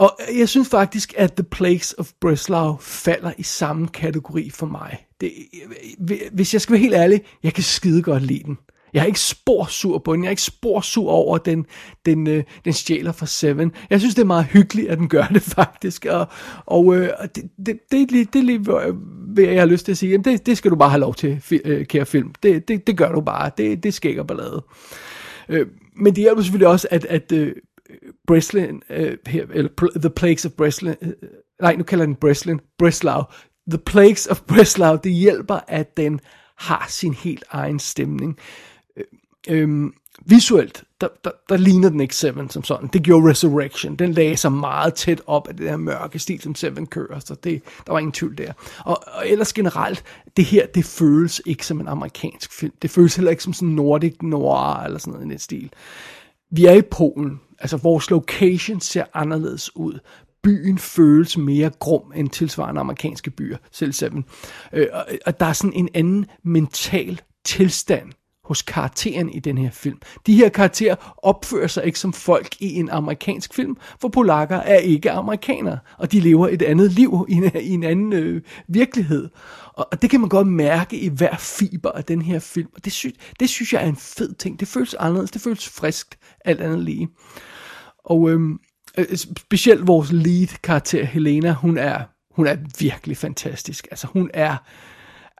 Og 0.00 0.18
jeg 0.38 0.48
synes 0.48 0.68
faktisk, 0.68 1.14
at 1.16 1.32
The 1.32 1.44
Plagues 1.44 1.94
of 1.98 2.10
Breslau 2.20 2.76
falder 2.80 3.32
i 3.38 3.42
samme 3.42 3.88
kategori 3.88 4.50
for 4.50 4.66
mig. 4.66 4.96
Det, 5.20 5.32
hvis 6.32 6.52
jeg 6.52 6.60
skal 6.60 6.72
være 6.72 6.80
helt 6.80 6.94
ærlig, 6.94 7.22
jeg 7.42 7.54
kan 7.54 7.62
skide 7.64 8.02
godt 8.02 8.22
lide 8.22 8.42
den. 8.44 8.58
Jeg 8.94 9.02
er 9.02 9.06
ikke 9.06 9.20
spor 9.20 9.64
sur 9.64 9.98
på 9.98 10.14
den. 10.14 10.24
Jeg 10.24 10.28
er 10.28 10.30
ikke 10.30 10.42
spor 10.42 10.80
sur 10.80 11.10
over, 11.10 11.36
at 11.36 11.44
den, 11.44 11.66
den, 12.06 12.26
øh, 12.26 12.44
den 12.64 12.72
stjæler 12.72 13.12
fra 13.12 13.26
Seven. 13.26 13.72
Jeg 13.90 14.00
synes, 14.00 14.14
det 14.14 14.22
er 14.22 14.26
meget 14.26 14.44
hyggeligt, 14.44 14.88
at 14.88 14.98
den 14.98 15.08
gør 15.08 15.24
det 15.24 15.42
faktisk. 15.58 16.06
Og, 16.10 16.26
og 16.66 16.96
øh, 16.96 17.08
det, 17.34 17.44
det, 17.66 17.78
det, 17.92 18.10
det, 18.10 18.32
det 18.34 18.44
lige, 18.44 18.58
hvad 18.58 19.44
jeg 19.44 19.60
har 19.60 19.66
lyst 19.66 19.84
til 19.84 19.92
at 19.92 19.98
sige. 19.98 20.10
Jamen, 20.10 20.24
det, 20.24 20.46
det 20.46 20.56
skal 20.58 20.70
du 20.70 20.76
bare 20.76 20.90
have 20.90 21.00
lov 21.00 21.14
til, 21.14 21.42
øh, 21.64 21.86
kære 21.86 22.06
film. 22.06 22.32
Det, 22.42 22.68
det, 22.68 22.86
det 22.86 22.96
gør 22.96 23.12
du 23.12 23.20
bare. 23.20 23.50
Det, 23.58 23.82
det 23.82 23.94
skækker 23.94 24.22
ballade. 24.22 24.64
Øh, 25.48 25.66
men 25.96 26.14
det 26.14 26.22
hjælper 26.22 26.42
selvfølgelig 26.42 26.68
også, 26.68 26.88
at, 26.90 27.04
at 27.04 27.32
øh, 27.32 27.52
Breslin, 28.26 28.82
øh, 28.90 29.16
her, 29.26 29.46
eller 29.50 29.70
The 29.96 30.10
Plagues 30.10 30.44
of 30.44 30.52
Breslin, 30.52 30.94
øh, 31.02 31.08
øh 31.08 31.14
nej, 31.60 31.76
nu 31.76 31.84
kalder 31.84 32.06
den 32.06 32.14
Breslin, 32.14 32.60
Breslau. 32.78 33.22
The 33.70 33.78
Plagues 33.78 34.26
of 34.26 34.40
Breslau, 34.40 34.96
det 35.04 35.12
hjælper, 35.12 35.60
at 35.68 35.96
den 35.96 36.20
har 36.56 36.86
sin 36.88 37.14
helt 37.14 37.44
egen 37.50 37.78
stemning. 37.78 38.38
Øh, 38.96 39.04
øh, 39.48 39.90
visuelt, 40.26 40.84
der, 41.00 41.08
der, 41.24 41.30
der 41.48 41.56
ligner 41.56 41.88
den 41.88 42.00
ikke 42.00 42.16
Seven 42.16 42.50
som 42.50 42.64
sådan. 42.64 42.88
Det 42.92 43.02
gjorde 43.02 43.30
Resurrection. 43.30 43.96
Den 43.96 44.12
lagde 44.12 44.36
sig 44.36 44.52
meget 44.52 44.94
tæt 44.94 45.22
op 45.26 45.48
af 45.48 45.56
det 45.56 45.66
der 45.66 45.76
mørke 45.76 46.18
stil, 46.18 46.40
som 46.40 46.54
Seven 46.54 46.86
kører, 46.86 47.18
så 47.18 47.34
det, 47.34 47.62
der 47.86 47.92
var 47.92 47.98
ingen 47.98 48.12
tvivl 48.12 48.38
der. 48.38 48.52
Og, 48.78 49.02
og 49.06 49.28
ellers 49.28 49.52
generelt, 49.52 50.04
det 50.36 50.44
her, 50.44 50.66
det 50.66 50.84
føles 50.84 51.42
ikke 51.46 51.66
som 51.66 51.80
en 51.80 51.88
amerikansk 51.88 52.52
film. 52.52 52.72
Det 52.82 52.90
føles 52.90 53.16
heller 53.16 53.30
ikke 53.30 53.42
som 53.42 53.52
sådan 53.52 53.68
Nordic 53.68 54.16
noir 54.22 54.82
eller 54.84 54.98
sådan 54.98 55.12
noget 55.12 55.26
i 55.26 55.30
den 55.30 55.38
stil. 55.38 55.72
Vi 56.50 56.64
er 56.64 56.72
i 56.72 56.82
Polen, 56.82 57.40
altså 57.60 57.76
vores 57.76 58.10
location 58.10 58.80
ser 58.80 59.04
anderledes 59.14 59.76
ud. 59.76 59.98
Byen 60.42 60.78
føles 60.78 61.36
mere 61.36 61.70
grum 61.78 62.12
end 62.14 62.30
tilsvarende 62.30 62.80
amerikanske 62.80 63.30
byer, 63.30 63.56
selv 63.70 63.92
selv. 63.92 64.12
Øh, 64.72 64.86
og, 64.92 65.06
og 65.26 65.40
der 65.40 65.46
er 65.46 65.52
sådan 65.52 65.72
en 65.72 65.88
anden 65.94 66.26
mental 66.42 67.20
tilstand 67.44 68.12
hos 68.50 68.62
karakteren 68.62 69.30
i 69.30 69.38
den 69.38 69.58
her 69.58 69.70
film. 69.70 69.98
De 70.26 70.34
her 70.34 70.48
karakterer 70.48 71.14
opfører 71.16 71.66
sig 71.66 71.84
ikke 71.84 71.98
som 71.98 72.12
folk 72.12 72.56
i 72.60 72.74
en 72.74 72.88
amerikansk 72.90 73.54
film, 73.54 73.76
for 74.00 74.08
polakker 74.08 74.56
er 74.56 74.76
ikke 74.76 75.10
amerikanere, 75.10 75.78
og 75.98 76.12
de 76.12 76.20
lever 76.20 76.48
et 76.48 76.62
andet 76.62 76.92
liv 76.92 77.26
i 77.28 77.34
en, 77.34 77.50
i 77.60 77.70
en 77.70 77.84
anden 77.84 78.12
øh, 78.12 78.42
virkelighed. 78.68 79.28
Og, 79.74 79.88
og 79.92 80.02
det 80.02 80.10
kan 80.10 80.20
man 80.20 80.28
godt 80.28 80.46
mærke 80.46 81.00
i 81.00 81.08
hver 81.08 81.36
fiber 81.36 81.90
af 81.90 82.04
den 82.04 82.22
her 82.22 82.38
film, 82.38 82.68
og 82.76 82.84
det, 82.84 82.92
sy- 82.92 83.16
det 83.40 83.48
synes 83.48 83.72
jeg 83.72 83.82
er 83.82 83.88
en 83.88 83.96
fed 83.96 84.34
ting. 84.34 84.60
Det 84.60 84.68
føles 84.68 84.94
anderledes, 84.94 85.30
det 85.30 85.42
føles 85.42 85.68
friskt, 85.68 86.18
alt 86.44 86.60
andet 86.60 86.78
lige. 86.78 87.08
Og 88.04 88.30
øhm, 88.30 88.58
øh, 88.98 89.16
specielt 89.16 89.86
vores 89.86 90.12
lead-karakter, 90.12 91.04
Helena, 91.04 91.52
hun 91.52 91.78
er, 91.78 92.00
hun 92.36 92.46
er 92.46 92.56
virkelig 92.78 93.16
fantastisk. 93.16 93.88
Altså 93.90 94.06
hun 94.06 94.30
er, 94.34 94.56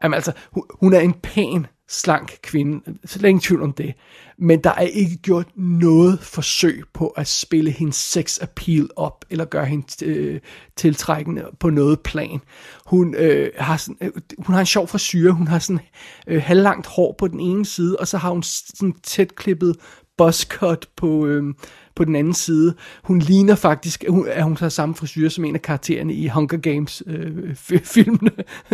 jamen, 0.03 0.15
altså, 0.15 0.31
hun, 0.51 0.63
hun 0.79 0.93
er 0.93 0.99
en 0.99 1.13
pæn, 1.13 1.67
slank 1.91 2.39
kvinde, 2.43 2.97
så 3.05 3.19
længe 3.19 3.41
tvivl 3.43 3.61
om 3.61 3.73
det. 3.73 3.93
Men 4.37 4.63
der 4.63 4.69
er 4.69 4.81
ikke 4.81 5.17
gjort 5.17 5.47
noget 5.55 6.19
forsøg 6.19 6.83
på 6.93 7.07
at 7.07 7.27
spille 7.27 7.71
hendes 7.71 7.95
sex 7.95 8.41
appeal 8.41 8.89
op, 8.95 9.25
eller 9.29 9.45
gøre 9.45 9.65
hende 9.65 10.05
øh, 10.05 10.39
tiltrækkende 10.75 11.45
på 11.59 11.69
noget 11.69 11.99
plan. 11.99 12.39
Hun, 12.85 13.15
øh, 13.15 13.49
har 13.57 13.77
sådan, 13.77 13.97
øh, 14.01 14.11
hun 14.37 14.53
har 14.53 14.59
en 14.59 14.65
sjov 14.65 14.87
frisyr, 14.87 15.31
hun 15.31 15.47
har 15.47 15.59
sådan 15.59 15.79
øh, 16.27 16.41
halvlangt 16.41 16.87
hår 16.87 17.15
på 17.17 17.27
den 17.27 17.39
ene 17.39 17.65
side, 17.65 17.97
og 17.97 18.07
så 18.07 18.17
har 18.17 18.29
hun 18.29 18.43
sådan 18.43 18.93
tæt 19.03 19.35
klippet 19.35 19.75
buzzcut 20.17 20.87
på, 20.95 21.25
øhm, 21.25 21.55
på 21.95 22.05
den 22.05 22.15
anden 22.15 22.33
side. 22.33 22.75
Hun 23.03 23.19
ligner 23.19 23.55
faktisk, 23.55 24.03
hun, 24.09 24.27
at 24.27 24.43
hun 24.43 24.57
har 24.57 24.69
samme 24.69 24.95
frisyr 24.95 25.29
som 25.29 25.45
en 25.45 25.55
af 25.55 25.61
karaktererne 25.61 26.13
i 26.13 26.27
Hunger 26.27 26.57
Games 26.57 27.03
øh, 27.07 27.55
filmene. 27.83 28.31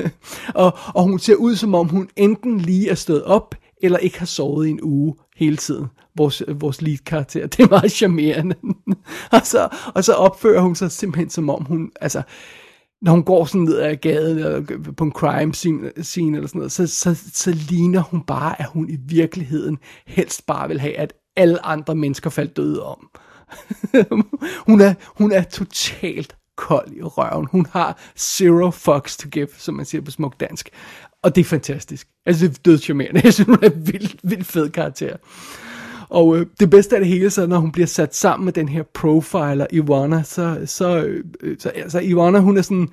og, 0.63 0.77
og 0.95 1.03
hun 1.03 1.19
ser 1.19 1.35
ud 1.35 1.55
som 1.55 1.75
om 1.75 1.87
hun 1.87 2.09
enten 2.15 2.59
lige 2.59 2.89
er 2.89 2.95
stået 2.95 3.23
op, 3.23 3.55
eller 3.81 3.97
ikke 3.97 4.19
har 4.19 4.25
sovet 4.25 4.67
i 4.67 4.69
en 4.69 4.79
uge 4.81 5.15
hele 5.35 5.57
tiden. 5.57 5.85
Vores, 6.17 6.43
vores 6.47 6.81
lead-karakter. 6.81 7.47
Det 7.57 7.59
er 7.59 7.69
meget 7.69 7.91
charmerende. 7.91 8.55
og, 9.35 9.41
så, 9.43 9.69
og 9.95 10.03
så 10.03 10.13
opfører 10.13 10.61
hun 10.61 10.75
sig 10.75 10.91
simpelthen 10.91 11.29
som 11.29 11.49
om 11.49 11.65
hun, 11.65 11.91
altså, 12.01 12.21
når 13.01 13.11
hun 13.11 13.23
går 13.23 13.45
sådan 13.45 13.61
ned 13.61 13.79
ad 13.79 13.95
gaden 13.95 14.37
eller 14.37 14.61
på 14.97 15.03
en 15.03 15.11
crime 15.11 15.53
scene, 15.53 15.91
scene 16.01 16.37
eller 16.37 16.47
sådan 16.47 16.59
noget, 16.59 16.71
så, 16.71 16.87
så, 16.87 17.15
så 17.33 17.51
ligner 17.51 18.01
hun 18.01 18.21
bare, 18.21 18.61
at 18.61 18.67
hun 18.67 18.89
i 18.89 18.97
virkeligheden 19.05 19.77
helst 20.07 20.45
bare 20.45 20.67
vil 20.67 20.79
have, 20.79 20.93
at 20.97 21.13
alle 21.37 21.65
andre 21.65 21.95
mennesker 21.95 22.29
faldt 22.29 22.57
døde 22.57 22.83
om. 22.83 23.09
hun, 24.67 24.81
er, 24.81 24.93
hun 25.17 25.31
er 25.31 25.43
totalt 25.43 26.35
kold 26.55 26.91
i 26.91 27.01
røven. 27.01 27.47
Hun 27.51 27.65
har 27.71 27.99
zero 28.17 28.71
fucks 28.71 29.17
to 29.17 29.29
give, 29.29 29.47
som 29.57 29.75
man 29.75 29.85
siger 29.85 30.01
på 30.01 30.11
smuk 30.11 30.39
dansk. 30.39 30.69
Og 31.21 31.35
det 31.35 31.41
er 31.41 31.45
fantastisk. 31.45 32.07
Altså, 32.25 32.47
det 32.47 32.57
er 32.57 32.61
dødcharmerende. 32.65 33.21
Jeg 33.23 33.33
synes, 33.33 33.47
hun 33.47 33.59
er 33.61 33.69
en 33.69 33.87
vild, 33.87 34.09
vild 34.23 34.43
fed 34.43 34.69
karakter. 34.69 35.17
Og 36.09 36.37
øh, 36.37 36.45
det 36.59 36.69
bedste 36.69 36.95
af 36.95 37.01
det 37.01 37.09
hele, 37.09 37.29
så 37.29 37.47
når 37.47 37.57
hun 37.57 37.71
bliver 37.71 37.87
sat 37.87 38.15
sammen 38.15 38.45
med 38.45 38.53
den 38.53 38.69
her 38.69 38.83
profiler, 38.93 39.67
Ivana, 39.71 40.23
så, 40.23 40.61
så, 40.65 41.03
øh, 41.03 41.23
øh 41.41 41.57
så 41.59 41.69
altså, 41.69 41.99
Ivana, 41.99 42.39
hun 42.39 42.57
er 42.57 42.61
sådan, 42.61 42.89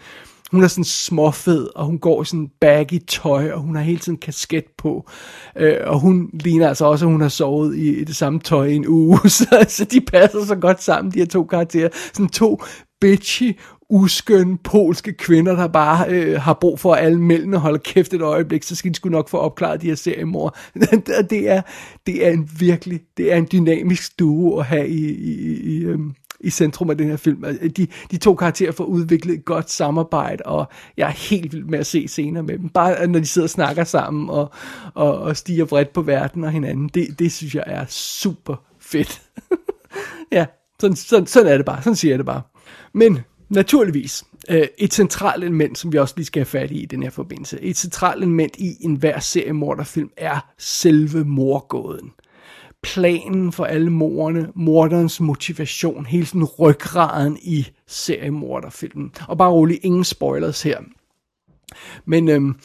hun 0.50 0.62
er 0.62 0.68
sådan 0.68 0.84
småfed, 0.84 1.68
og 1.74 1.86
hun 1.86 1.98
går 1.98 2.22
i 2.22 2.24
sådan 2.24 2.50
baggy 2.60 2.98
tøj, 3.08 3.50
og 3.50 3.60
hun 3.60 3.76
har 3.76 3.82
hele 3.82 3.98
tiden 3.98 4.18
kasket 4.18 4.64
på. 4.78 5.10
Øh, 5.56 5.76
og 5.86 6.00
hun 6.00 6.30
ligner 6.32 6.68
altså 6.68 6.84
også, 6.84 7.06
at 7.06 7.12
hun 7.12 7.20
har 7.20 7.28
sovet 7.28 7.76
i, 7.76 8.00
i 8.00 8.04
det 8.04 8.16
samme 8.16 8.40
tøj 8.40 8.66
i 8.66 8.74
en 8.74 8.88
uge, 8.88 9.18
så, 9.38 9.64
så 9.68 9.84
de 9.84 10.00
passer 10.00 10.44
så 10.44 10.56
godt 10.56 10.82
sammen, 10.82 11.12
de 11.12 11.18
her 11.18 11.26
to 11.26 11.44
karakterer. 11.44 11.88
Sådan 12.12 12.28
to 12.28 12.62
bitchy, 13.00 13.58
uskønne 13.90 14.58
polske 14.58 15.12
kvinder, 15.12 15.56
der 15.56 15.66
bare 15.66 16.08
øh, 16.08 16.40
har 16.40 16.58
brug 16.60 16.80
for, 16.80 16.94
at 16.94 17.04
alle 17.04 17.20
mændene 17.20 17.58
holder 17.58 17.78
kæft 17.78 18.14
et 18.14 18.22
øjeblik, 18.22 18.62
så 18.62 18.76
skal 18.76 18.90
de 18.90 18.96
sgu 18.96 19.08
nok 19.08 19.28
få 19.28 19.36
opklaret 19.36 19.82
de 19.82 19.86
her 19.86 19.94
seriemor. 19.94 20.56
det 21.30 21.50
er, 21.50 21.62
det 22.06 22.26
er 22.26 22.30
en 22.30 22.50
virkelig, 22.58 23.00
det 23.16 23.32
er 23.32 23.36
en 23.36 23.48
dynamisk 23.52 24.18
duo 24.18 24.58
at 24.58 24.66
have 24.66 24.88
i, 24.88 25.10
i, 25.10 25.60
i, 25.60 25.84
øhm, 25.84 26.14
i 26.44 26.50
centrum 26.50 26.90
af 26.90 26.98
den 26.98 27.08
her 27.08 27.16
film. 27.16 27.44
Altså, 27.44 27.68
de, 27.68 27.86
de 28.10 28.16
to 28.16 28.34
karakterer 28.34 28.72
får 28.72 28.84
udviklet 28.84 29.34
et 29.34 29.44
godt 29.44 29.70
samarbejde, 29.70 30.42
og 30.46 30.66
jeg 30.96 31.06
er 31.06 31.12
helt 31.12 31.52
vild 31.52 31.64
med 31.64 31.78
at 31.78 31.86
se 31.86 32.08
scener 32.08 32.42
med 32.42 32.58
dem. 32.58 32.68
Bare 32.68 32.96
øh, 33.02 33.08
når 33.08 33.18
de 33.18 33.26
sidder 33.26 33.46
og 33.46 33.50
snakker 33.50 33.84
sammen 33.84 34.30
og, 34.30 34.50
og, 34.94 35.18
og 35.18 35.36
stiger 35.36 35.64
bredt 35.64 35.92
på 35.92 36.02
verden 36.02 36.44
og 36.44 36.50
hinanden. 36.50 36.88
Det, 36.88 37.18
det 37.18 37.32
synes 37.32 37.54
jeg 37.54 37.64
er 37.66 37.84
super 37.88 38.56
fedt. 38.78 39.22
ja, 40.32 40.46
sådan, 40.80 40.96
sådan, 40.96 41.26
sådan 41.26 41.52
er 41.52 41.56
det 41.56 41.66
bare. 41.66 41.82
Sådan 41.82 41.96
siger 41.96 42.12
jeg 42.12 42.18
det 42.18 42.26
bare. 42.26 42.42
Men 42.92 43.18
naturligvis, 43.48 44.24
øh, 44.48 44.66
et 44.78 44.94
centralt 44.94 45.44
element, 45.44 45.78
som 45.78 45.92
vi 45.92 45.98
også 45.98 46.14
lige 46.16 46.26
skal 46.26 46.40
have 46.40 46.46
fat 46.46 46.70
i 46.70 46.82
i 46.82 46.86
den 46.86 47.02
her 47.02 47.10
forbindelse, 47.10 47.60
et 47.60 47.76
centralt 47.76 48.22
element 48.22 48.56
i 48.56 48.76
enhver 48.80 49.20
seriemorderfilm 49.20 50.10
er 50.16 50.40
selve 50.58 51.24
morgåden. 51.24 52.10
Planen 52.84 53.52
for 53.52 53.64
alle 53.64 53.90
morderne, 53.90 54.52
morderens 54.54 55.20
motivation, 55.20 56.06
hele 56.06 56.26
sådan 56.26 56.44
ryggraden 56.44 57.38
i 57.42 57.66
seriemorderfilmen. 57.86 59.12
Og 59.28 59.38
bare 59.38 59.50
rolig, 59.50 59.80
ingen 59.82 60.04
spoilers 60.04 60.62
her. 60.62 60.78
Men 62.04 62.28
øhm, 62.28 62.56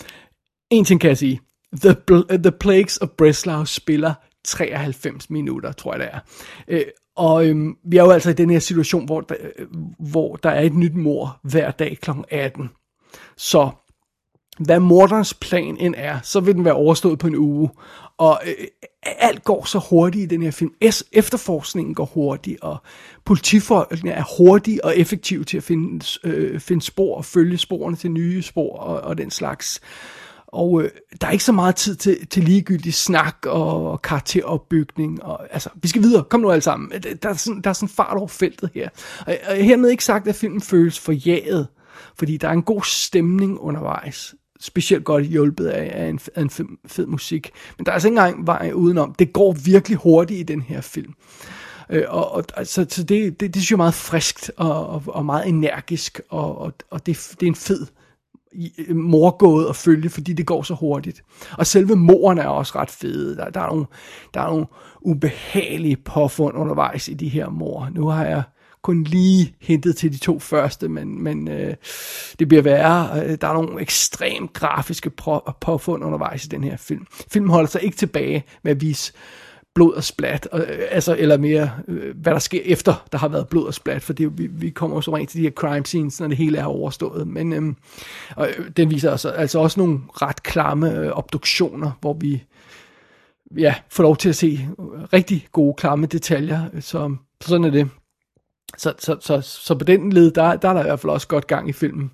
en 0.70 0.86
ting 0.86 1.02
kan 1.02 1.08
jeg 1.08 1.18
sige. 1.18 1.42
The, 1.82 1.96
Bl- 2.12 2.34
øh, 2.34 2.40
The 2.40 2.52
Plagues 2.52 2.98
of 2.98 3.10
Breslau 3.10 3.66
spiller 3.66 4.14
93 4.46 5.30
minutter, 5.30 5.72
tror 5.72 5.94
jeg 5.94 6.00
det 6.00 6.10
er. 6.14 6.20
Øh, 6.68 6.86
og 7.16 7.48
øhm, 7.48 7.78
vi 7.86 7.98
er 7.98 8.04
jo 8.04 8.12
altså 8.12 8.30
i 8.30 8.34
den 8.34 8.50
her 8.50 8.60
situation, 8.60 9.06
hvor 9.06 9.22
der, 9.22 9.36
øh, 9.60 9.68
hvor 10.00 10.36
der 10.36 10.50
er 10.50 10.62
et 10.62 10.74
nyt 10.74 10.96
mor 10.96 11.40
hver 11.44 11.72
dag 11.72 11.98
kl. 12.02 12.12
18. 12.30 12.70
Så 13.38 13.72
hvad 14.60 14.80
morderens 14.80 15.34
plan 15.34 15.78
end 15.80 15.96
er, 15.98 16.20
så 16.24 16.40
vil 16.40 16.56
den 16.56 16.66
være 16.66 16.74
overstået 16.74 17.20
på 17.20 17.28
en 17.28 17.36
uge. 17.36 17.70
Og 18.18 18.42
øh, 18.46 18.68
alt 19.04 19.44
går 19.44 19.66
så 19.66 19.80
hurtigt 19.90 20.24
i 20.24 20.36
den 20.36 20.42
her 20.42 20.52
film. 20.52 20.72
Es, 20.82 21.04
efterforskningen 21.12 21.96
går 21.96 22.06
hurtigt, 22.06 22.62
og 22.62 22.78
politifolkene 23.26 24.12
er 24.12 24.24
hurtige 24.38 24.86
og 24.86 24.98
effektive 24.98 25.44
til 25.44 25.58
at 25.58 25.64
finde, 25.64 26.06
øh, 26.24 26.60
finde 26.60 26.86
spor 26.86 27.18
og 27.18 27.26
følge 27.26 27.58
sporene 27.58 27.98
til 27.98 28.12
nye 28.12 28.42
spor 28.42 28.78
og, 28.78 29.02
og 29.02 29.18
den 29.18 29.32
slags. 29.32 29.82
Og 30.48 30.84
øh, 30.84 30.90
der 31.22 31.28
er 31.28 31.32
ikke 31.32 31.44
så 31.44 31.52
meget 31.52 31.76
tid 31.76 31.96
til, 31.96 32.28
til 32.28 32.44
ligegyldig 32.44 32.94
snak 32.94 33.46
og 33.46 34.02
karakteropbygning. 34.02 35.24
Og, 35.24 35.54
altså, 35.54 35.70
vi 35.76 35.88
skal 35.88 36.02
videre. 36.02 36.24
Kom 36.24 36.40
nu 36.40 36.52
alle 36.52 36.62
sammen. 36.62 36.92
Der 37.24 37.30
er 37.30 37.34
sådan, 37.34 37.62
der 37.62 37.70
er 37.70 37.74
sådan 37.74 37.90
fart 37.90 38.18
over 38.18 38.28
feltet 38.28 38.70
her. 38.74 38.90
Og, 39.28 39.38
og 39.50 39.56
hermed 39.56 39.90
ikke 39.90 40.06
sagt, 40.06 40.28
at 40.28 40.36
filmen 40.36 40.62
føles 40.62 41.00
forjaget. 41.00 41.68
Fordi 42.20 42.38
der 42.38 42.48
er 42.48 42.54
en 42.54 42.64
god 42.64 42.84
stemning 42.84 43.60
undervejs. 43.60 44.36
Specielt 44.62 45.04
godt 45.06 45.26
hjulpet 45.26 45.68
af, 45.68 45.92
af 46.04 46.10
en, 46.10 46.20
af 46.36 46.42
en 46.42 46.50
fed, 46.50 46.66
fed 46.88 47.06
musik. 47.06 47.52
Men 47.78 47.86
der 47.86 47.92
er 47.92 47.94
altså 47.94 48.08
ikke 48.08 48.20
engang 48.20 48.48
vej 48.48 48.72
udenom. 48.74 49.16
Det 49.20 49.34
går 49.34 49.52
virkelig 49.66 49.98
hurtigt 49.98 50.40
i 50.40 50.44
den 50.44 50.62
her 50.62 50.82
film. 50.82 51.14
Øh, 51.90 52.04
og, 52.08 52.32
og 52.32 52.68
så, 52.68 52.86
så 52.90 53.04
det, 53.04 53.40
det, 53.40 53.54
det 53.54 53.56
synes 53.56 53.72
jeg 53.72 53.76
er 53.76 53.78
meget 53.78 53.94
friskt 53.94 54.52
og, 54.58 54.88
og, 54.88 55.04
og 55.08 55.26
meget 55.26 55.48
energisk. 55.48 56.22
Og, 56.30 56.58
og, 56.58 56.74
og 56.92 57.06
det, 57.06 57.36
det 57.40 57.44
er 57.44 57.48
en 57.48 57.56
fed 57.56 57.88
i- 58.52 58.94
morgået 58.94 59.70
at 59.70 59.76
følge, 59.76 60.10
fordi 60.10 60.34
det 60.34 60.46
går 60.46 60.64
så 60.64 60.74
hurtigt. 60.74 61.24
Og 61.58 61.68
selve 61.68 61.96
moren 61.96 62.38
er 62.38 62.48
også 62.48 62.74
ret 62.76 62.90
fede. 62.90 63.36
Der, 63.36 63.50
der, 63.50 63.62
er 63.62 63.68
nogle, 63.68 63.86
der 64.34 64.42
er 64.42 64.48
nogle 64.48 64.66
ubehagelige 65.02 65.98
påfund 65.98 66.58
undervejs 66.58 67.08
i 67.08 67.14
de 67.14 67.30
her 67.30 67.50
mor. 67.50 67.90
Nu 67.96 68.08
har 68.08 68.26
jeg 68.26 68.44
kun 68.84 69.04
lige 69.04 69.56
hentet 69.62 69.98
til 69.98 70.14
de 70.14 70.18
to 70.18 70.40
første, 70.40 70.90
men, 70.90 71.24
men 71.24 71.48
øh, 71.48 71.76
det 72.40 72.48
bliver 72.48 72.64
værre. 72.64 73.24
Øh, 73.26 73.38
der 73.42 73.48
er 73.48 73.54
nogle 73.54 73.82
ekstremt 73.82 74.54
grafiske 74.54 75.10
på- 75.10 75.54
påfund 75.62 76.04
undervejs 76.04 76.46
i 76.46 76.48
den 76.48 76.64
her 76.64 76.78
film. 76.78 77.06
Filmen 77.32 77.52
holder 77.52 77.70
sig 77.70 77.84
ikke 77.84 77.98
tilbage 77.98 78.44
med 78.64 78.72
at 78.72 78.82
vise 78.82 79.14
blod 79.76 79.94
og 79.94 80.04
splat, 80.04 80.48
og, 80.52 80.60
øh, 80.60 80.80
altså, 80.92 81.16
eller 81.20 81.38
mere, 81.38 81.72
øh, 81.88 82.18
hvad 82.18 82.34
der 82.34 82.40
sker 82.40 82.62
efter, 82.66 83.06
der 83.12 83.18
har 83.18 83.28
været 83.28 83.48
blod 83.48 83.66
og 83.68 83.74
splat, 83.74 84.02
for 84.02 84.14
det, 84.14 84.38
vi, 84.38 84.48
vi 84.48 84.70
kommer 84.70 84.98
jo 84.98 85.02
så 85.02 85.16
rent 85.16 85.30
til 85.30 85.38
de 85.38 85.44
her 85.44 85.52
crime 85.52 85.86
scenes, 85.86 86.20
når 86.20 86.28
det 86.28 86.38
hele 86.38 86.58
er 86.58 86.66
overstået, 86.66 87.28
men 87.28 87.54
øh, 87.54 87.74
og, 88.36 88.50
øh, 88.58 88.70
den 88.78 88.90
viser 88.92 89.12
altså, 89.12 89.30
altså 89.30 89.60
også 89.60 89.80
nogle 89.80 90.00
ret 90.22 90.44
klamme 90.44 90.98
øh, 91.00 91.12
obduktioner, 91.12 91.92
hvor 92.02 92.14
vi 92.14 92.44
ja, 93.58 93.76
får 93.90 94.04
lov 94.04 94.18
til 94.18 94.30
at 94.30 94.36
se 94.36 94.68
øh, 94.80 94.86
rigtig 95.14 95.48
gode, 95.52 95.74
klamme 95.78 96.06
detaljer, 96.06 96.64
øh, 96.74 96.82
så 96.82 97.16
sådan 97.42 97.64
er 97.64 97.72
det. 97.72 97.90
Så, 98.80 98.94
så, 99.00 99.18
så, 99.20 99.42
så 99.42 99.76
på 99.76 99.84
den 99.84 100.14
led, 100.14 100.32
der, 100.32 100.56
der 100.56 100.70
er 100.70 100.74
der 100.74 100.80
i 100.80 100.84
hvert 100.84 101.00
fald 101.00 101.12
også 101.12 101.28
godt 101.28 101.48
gang 101.48 101.70
i 101.70 101.74
filmen. 101.74 102.12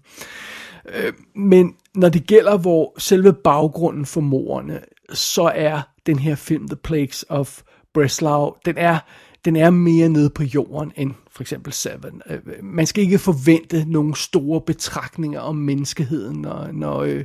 Øh, 0.86 1.14
men 1.36 1.76
når 1.96 2.10
det 2.10 2.28
gælder, 2.28 2.58
hvor 2.58 2.94
selve 2.98 3.34
baggrunden 3.34 4.06
for 4.06 4.22
morerne, 4.22 4.80
så 5.14 5.52
er 5.56 5.82
den 6.06 6.20
her 6.20 6.36
film, 6.36 6.68
The 6.68 6.76
Plagues 6.76 7.26
of 7.30 7.62
Breslau, 7.94 8.56
den 8.66 8.78
er, 8.78 9.00
den 9.46 9.56
er 9.56 9.70
mere 9.70 10.10
nede 10.10 10.30
på 10.30 10.44
jorden 10.44 10.92
end 10.96 11.12
for 11.32 11.44
eksempel 11.44 11.74
Seven. 11.74 12.22
Øh, 12.30 12.38
øh, 12.46 12.64
man 12.64 12.86
skal 12.86 13.04
ikke 13.04 13.18
forvente 13.18 13.86
nogle 13.88 14.16
store 14.16 14.62
betragtninger 14.62 15.40
om 15.40 15.56
menneskeheden, 15.56 16.42
når, 16.42 16.70
når, 16.74 17.00
øh, 17.00 17.24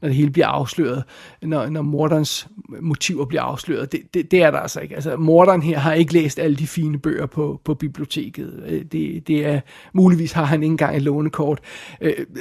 når 0.00 0.08
det 0.08 0.14
hele 0.16 0.30
bliver 0.30 0.46
afsløret, 0.46 1.04
når, 1.42 1.68
når 1.68 1.82
morderens 1.82 2.48
motiver 2.80 3.24
bliver 3.24 3.42
afsløret. 3.42 3.92
Det, 3.92 4.00
det, 4.14 4.30
det 4.30 4.42
er 4.42 4.50
der 4.50 4.58
altså 4.58 4.80
ikke. 4.80 4.94
Altså, 4.94 5.16
morderen 5.16 5.62
her 5.62 5.78
har 5.78 5.92
ikke 5.92 6.12
læst 6.12 6.38
alle 6.38 6.56
de 6.56 6.66
fine 6.66 6.98
bøger 6.98 7.26
på, 7.26 7.60
på 7.64 7.74
biblioteket. 7.74 8.62
Øh, 8.66 8.84
det, 8.92 9.28
det 9.28 9.46
er, 9.46 9.60
muligvis 9.92 10.32
har 10.32 10.44
han 10.44 10.62
ikke 10.62 10.70
engang 10.70 10.96
et 10.96 11.02
lånekort. 11.02 11.60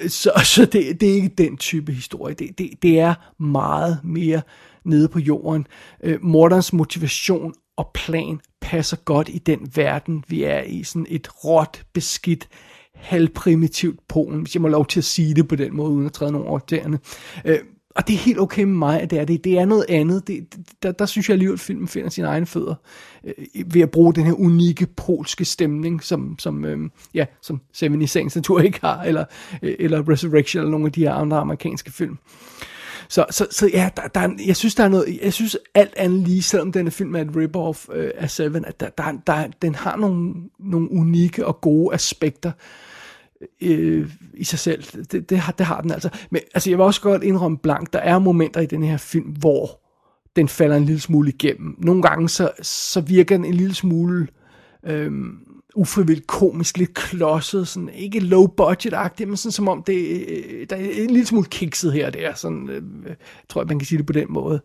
Så, 0.07 0.31
så 0.55 0.65
det, 0.65 1.01
det 1.01 1.09
er 1.09 1.13
ikke 1.13 1.31
den 1.37 1.57
type 1.57 1.91
historie. 1.91 2.33
Det, 2.33 2.57
det, 2.57 2.69
det 2.81 2.99
er 2.99 3.13
meget 3.43 3.99
mere 4.03 4.41
nede 4.85 5.07
på 5.07 5.19
jorden. 5.19 5.67
Øh, 6.03 6.17
Morderens 6.21 6.73
motivation 6.73 7.53
og 7.79 7.91
plan 7.93 8.39
passer 8.61 8.97
godt 8.97 9.29
i 9.29 9.37
den 9.37 9.71
verden, 9.75 10.23
vi 10.27 10.43
er 10.43 10.63
i. 10.63 10.83
Sådan 10.83 11.05
et 11.09 11.45
råt, 11.45 11.83
beskidt, 11.93 12.47
halvprimitivt 12.95 13.99
Polen, 14.07 14.41
hvis 14.41 14.55
jeg 14.55 14.61
må 14.61 14.67
lov 14.67 14.85
til 14.85 14.99
at 14.99 15.03
sige 15.03 15.33
det 15.33 15.47
på 15.47 15.55
den 15.55 15.75
måde, 15.75 15.91
uden 15.91 16.05
at 16.05 16.13
træde 16.13 16.31
nogle 16.31 16.47
årtagerne. 16.47 16.99
Øh, 17.45 17.59
og 17.95 18.07
det 18.07 18.13
er 18.13 18.17
helt 18.17 18.39
okay 18.39 18.63
med 18.63 18.75
mig, 18.75 19.01
at 19.01 19.09
det 19.09 19.19
er 19.19 19.25
det. 19.25 19.43
Det 19.43 19.59
er 19.59 19.65
noget 19.65 19.85
andet. 19.89 20.27
Det, 20.27 20.55
der, 20.83 20.91
der 20.91 21.05
synes 21.05 21.29
jeg 21.29 21.33
alligevel, 21.33 21.53
at 21.53 21.59
filmen 21.59 21.87
finder 21.87 22.09
sine 22.09 22.27
egne 22.27 22.45
fødder 22.45 22.75
øh, 23.23 23.73
ved 23.73 23.81
at 23.81 23.91
bruge 23.91 24.13
den 24.13 24.25
her 24.25 24.33
unikke 24.33 24.85
polske 24.85 25.45
stemning, 25.45 26.03
som, 26.03 26.39
som, 26.39 26.65
øh, 26.65 26.89
ja, 27.13 27.25
som 27.41 27.61
Seven 27.73 28.01
i 28.01 28.07
sagens 28.07 28.35
natur 28.35 28.59
ikke 28.59 28.79
har, 28.81 29.03
eller, 29.03 29.25
øh, 29.61 29.75
eller 29.79 30.09
Resurrection, 30.09 30.61
eller 30.61 30.71
nogle 30.71 30.85
af 30.85 30.91
de 30.91 31.01
her 31.01 31.13
andre 31.13 31.37
amerikanske 31.37 31.91
film. 31.91 32.17
Så, 33.09 33.25
så, 33.31 33.47
så 33.51 33.67
ja, 33.73 33.89
der, 33.97 34.07
der, 34.07 34.19
er- 34.21 34.43
jeg 34.47 34.55
synes, 34.55 34.75
der 34.75 34.83
er 34.83 34.87
noget, 34.89 35.19
jeg 35.23 35.33
synes 35.33 35.57
alt 35.73 35.93
andet 35.97 36.27
lige, 36.27 36.41
selvom 36.43 36.71
denne 36.71 36.91
film 36.91 37.15
er 37.15 37.21
et 37.21 37.29
rip-off 37.35 37.93
øh, 37.95 38.11
af 38.15 38.29
Seven, 38.29 38.65
at 38.65 38.79
der, 38.79 38.89
der, 38.89 39.11
der, 39.27 39.47
den 39.61 39.75
har 39.75 39.95
nogle, 39.95 40.33
nogle 40.59 40.91
unikke 40.91 41.45
og 41.45 41.61
gode 41.61 41.93
aspekter 41.93 42.51
øh, 43.61 44.11
i 44.33 44.43
sig 44.43 44.59
selv. 44.59 44.83
Det, 45.11 45.29
det, 45.29 45.39
har, 45.39 45.51
det 45.51 45.65
har 45.65 45.81
den 45.81 45.91
altså. 45.91 46.09
Men 46.31 46.41
altså, 46.53 46.69
jeg 46.69 46.77
vil 46.77 46.85
også 46.85 47.01
godt 47.01 47.23
indrømme 47.23 47.57
blank, 47.57 47.93
der 47.93 47.99
er 47.99 48.19
momenter 48.19 48.61
i 48.61 48.65
den 48.65 48.83
her 48.83 48.97
film, 48.97 49.29
hvor 49.29 49.81
den 50.35 50.47
falder 50.47 50.75
en 50.75 50.85
lille 50.85 50.99
smule 51.01 51.29
igennem. 51.29 51.75
Nogle 51.77 52.01
gange 52.01 52.29
så, 52.29 52.51
så 52.61 53.01
virker 53.01 53.37
den 53.37 53.45
en 53.45 53.53
lille 53.53 53.75
smule 53.75 54.27
Øh, 54.85 55.11
ufrivilligt 55.79 56.27
komisk, 56.27 56.77
lidt 56.77 56.93
klodset, 56.93 57.67
sådan, 57.67 57.89
ikke 57.89 58.19
low 58.19 58.47
budget-agtigt, 58.47 59.27
men 59.27 59.37
sådan 59.37 59.51
som 59.51 59.67
om 59.67 59.83
det, 59.83 60.25
øh, 60.27 60.67
der 60.69 60.75
er 60.75 60.79
en 60.79 61.09
lille 61.09 61.25
smule 61.25 61.45
kikset 61.45 61.93
her 61.93 62.05
og 62.05 62.13
der, 62.13 62.33
sådan, 62.33 62.69
øh, 62.69 62.81
tror 63.49 63.61
jeg, 63.61 63.67
man 63.67 63.79
kan 63.79 63.85
sige 63.85 63.97
det 63.97 64.05
på 64.05 64.13
den 64.13 64.25
måde. 64.29 64.61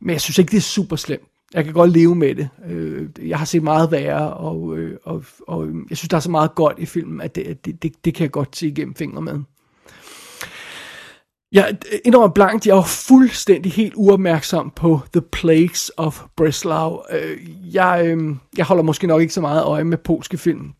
Men 0.00 0.10
jeg 0.10 0.20
synes 0.20 0.38
ikke, 0.38 0.50
det 0.50 0.56
er 0.56 0.60
super 0.60 0.96
slemt. 0.96 1.22
Jeg 1.54 1.64
kan 1.64 1.72
godt 1.72 1.90
leve 1.90 2.14
med 2.14 2.34
det. 2.34 2.48
Øh, 2.70 3.08
Jeg 3.28 3.38
har 3.38 3.44
set 3.44 3.62
meget 3.62 3.90
værre, 3.90 4.32
og, 4.34 4.78
øh, 4.78 4.96
og, 5.04 5.24
og 5.48 5.68
jeg 5.90 5.96
synes, 5.96 6.08
der 6.08 6.16
er 6.16 6.20
så 6.20 6.30
meget 6.30 6.54
godt 6.54 6.78
i 6.78 6.86
filmen, 6.86 7.20
at 7.20 7.34
det, 7.34 7.42
at 7.42 7.64
det, 7.64 7.82
det, 7.82 7.92
det 8.04 8.14
kan 8.14 8.22
jeg 8.22 8.30
godt 8.30 8.56
se 8.56 8.66
igennem 8.68 8.94
fingre 8.94 9.22
med. 9.22 9.40
Jeg 11.52 11.76
indrømmer 12.04 12.28
blankt, 12.28 12.66
jeg 12.66 12.76
var 12.76 12.84
fuldstændig 13.08 13.72
helt 13.72 13.94
uopmærksom 13.96 14.72
på 14.76 15.00
The 15.12 15.22
Plagues 15.32 15.90
of 15.96 16.22
Breslau. 16.36 17.02
Øh, 17.10 17.38
jeg, 17.74 18.02
øhm, 18.06 18.38
jeg 18.56 18.64
holder 18.64 18.82
måske 18.82 19.06
nok 19.06 19.20
ikke 19.20 19.34
så 19.34 19.40
meget 19.40 19.64
øje 19.64 19.84
med 19.84 19.98
polske 19.98 20.38
film. 20.38 20.72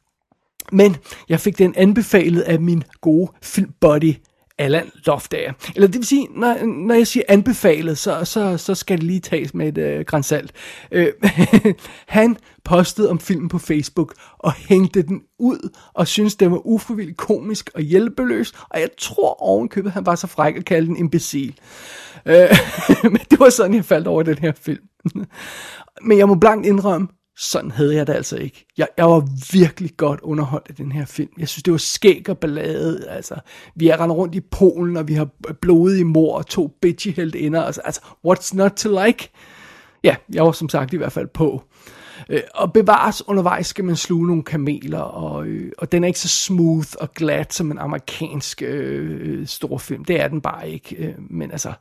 Men 0.72 0.96
jeg 1.28 1.40
fik 1.40 1.58
den 1.58 1.74
anbefalet 1.76 2.40
af 2.40 2.60
min 2.60 2.82
gode 3.00 3.32
filmbuddy, 3.42 4.14
Allan 4.62 4.90
Loftager. 5.06 5.52
Eller 5.74 5.88
det 5.88 5.96
vil 5.96 6.06
sige, 6.06 6.28
når, 6.36 6.66
når 6.86 6.94
jeg 6.94 7.06
siger 7.06 7.24
anbefalet, 7.28 7.98
så, 7.98 8.24
så, 8.24 8.56
så 8.56 8.74
skal 8.74 8.98
det 8.98 9.06
lige 9.06 9.20
tages 9.20 9.54
med 9.54 9.68
et 9.68 9.78
øh, 9.78 10.04
grænsalt. 10.04 10.52
Øh, 10.92 11.12
han 12.06 12.36
postede 12.64 13.10
om 13.10 13.20
filmen 13.20 13.48
på 13.48 13.58
Facebook 13.58 14.14
og 14.38 14.52
hængte 14.52 15.02
den 15.02 15.20
ud 15.38 15.74
og 15.94 16.06
syntes, 16.08 16.36
den 16.36 16.50
var 16.50 16.66
ufrivilligt 16.66 17.18
komisk 17.18 17.70
og 17.74 17.80
hjælpeløs. 17.80 18.52
Og 18.70 18.80
jeg 18.80 18.88
tror 18.98 19.42
ovenkøbet, 19.42 19.92
han 19.92 20.06
var 20.06 20.14
så 20.14 20.26
fræk 20.26 20.56
at 20.56 20.64
kalde 20.64 20.86
den 20.86 20.96
imbecil. 20.96 21.58
Øh, 22.26 22.56
men 23.12 23.20
det 23.30 23.40
var 23.40 23.50
sådan, 23.50 23.74
jeg 23.74 23.84
faldt 23.84 24.06
over 24.06 24.22
den 24.22 24.38
her 24.38 24.52
film. 24.56 24.84
men 26.06 26.18
jeg 26.18 26.28
må 26.28 26.34
blankt 26.34 26.66
indrømme, 26.66 27.08
sådan 27.36 27.70
havde 27.70 27.94
jeg 27.94 28.06
det 28.06 28.14
altså 28.14 28.36
ikke. 28.36 28.66
Jeg, 28.78 28.88
jeg 28.96 29.06
var 29.06 29.28
virkelig 29.52 29.96
godt 29.96 30.20
underholdt 30.20 30.66
af 30.68 30.74
den 30.74 30.92
her 30.92 31.04
film. 31.04 31.30
Jeg 31.38 31.48
synes, 31.48 31.62
det 31.62 31.72
var 31.72 31.78
skæg 31.78 32.28
og 32.28 32.38
ballade. 32.38 33.08
Altså, 33.08 33.34
vi 33.74 33.88
er 33.88 34.00
rendt 34.00 34.14
rundt 34.14 34.34
i 34.34 34.40
Polen, 34.40 34.96
og 34.96 35.08
vi 35.08 35.14
har 35.14 35.28
blodige 35.60 36.04
mor 36.04 36.36
og 36.36 36.46
to 36.46 36.76
bitchy 36.82 37.08
heldinder. 37.16 37.62
Altså, 37.62 37.80
altså, 37.84 38.00
what's 38.26 38.56
not 38.56 38.72
to 38.72 39.04
like? 39.04 39.30
Ja, 40.04 40.16
jeg 40.32 40.44
var 40.44 40.52
som 40.52 40.68
sagt 40.68 40.94
i 40.94 40.96
hvert 40.96 41.12
fald 41.12 41.28
på. 41.28 41.62
Øh, 42.28 42.40
og 42.54 42.72
bevares 42.72 43.28
undervejs 43.28 43.66
skal 43.66 43.84
man 43.84 43.96
sluge 43.96 44.26
nogle 44.26 44.42
kameler, 44.42 44.98
og, 44.98 45.46
øh, 45.46 45.72
og 45.78 45.92
den 45.92 46.04
er 46.04 46.08
ikke 46.08 46.18
så 46.18 46.28
smooth 46.28 46.88
og 47.00 47.12
glat 47.12 47.54
som 47.54 47.70
en 47.70 47.78
amerikansk 47.78 48.62
øh, 48.62 49.20
øh 49.20 49.46
storfilm. 49.46 50.04
Det 50.04 50.20
er 50.20 50.28
den 50.28 50.40
bare 50.40 50.70
ikke. 50.70 50.96
Øh, 50.96 51.14
men 51.30 51.50
altså, 51.50 51.72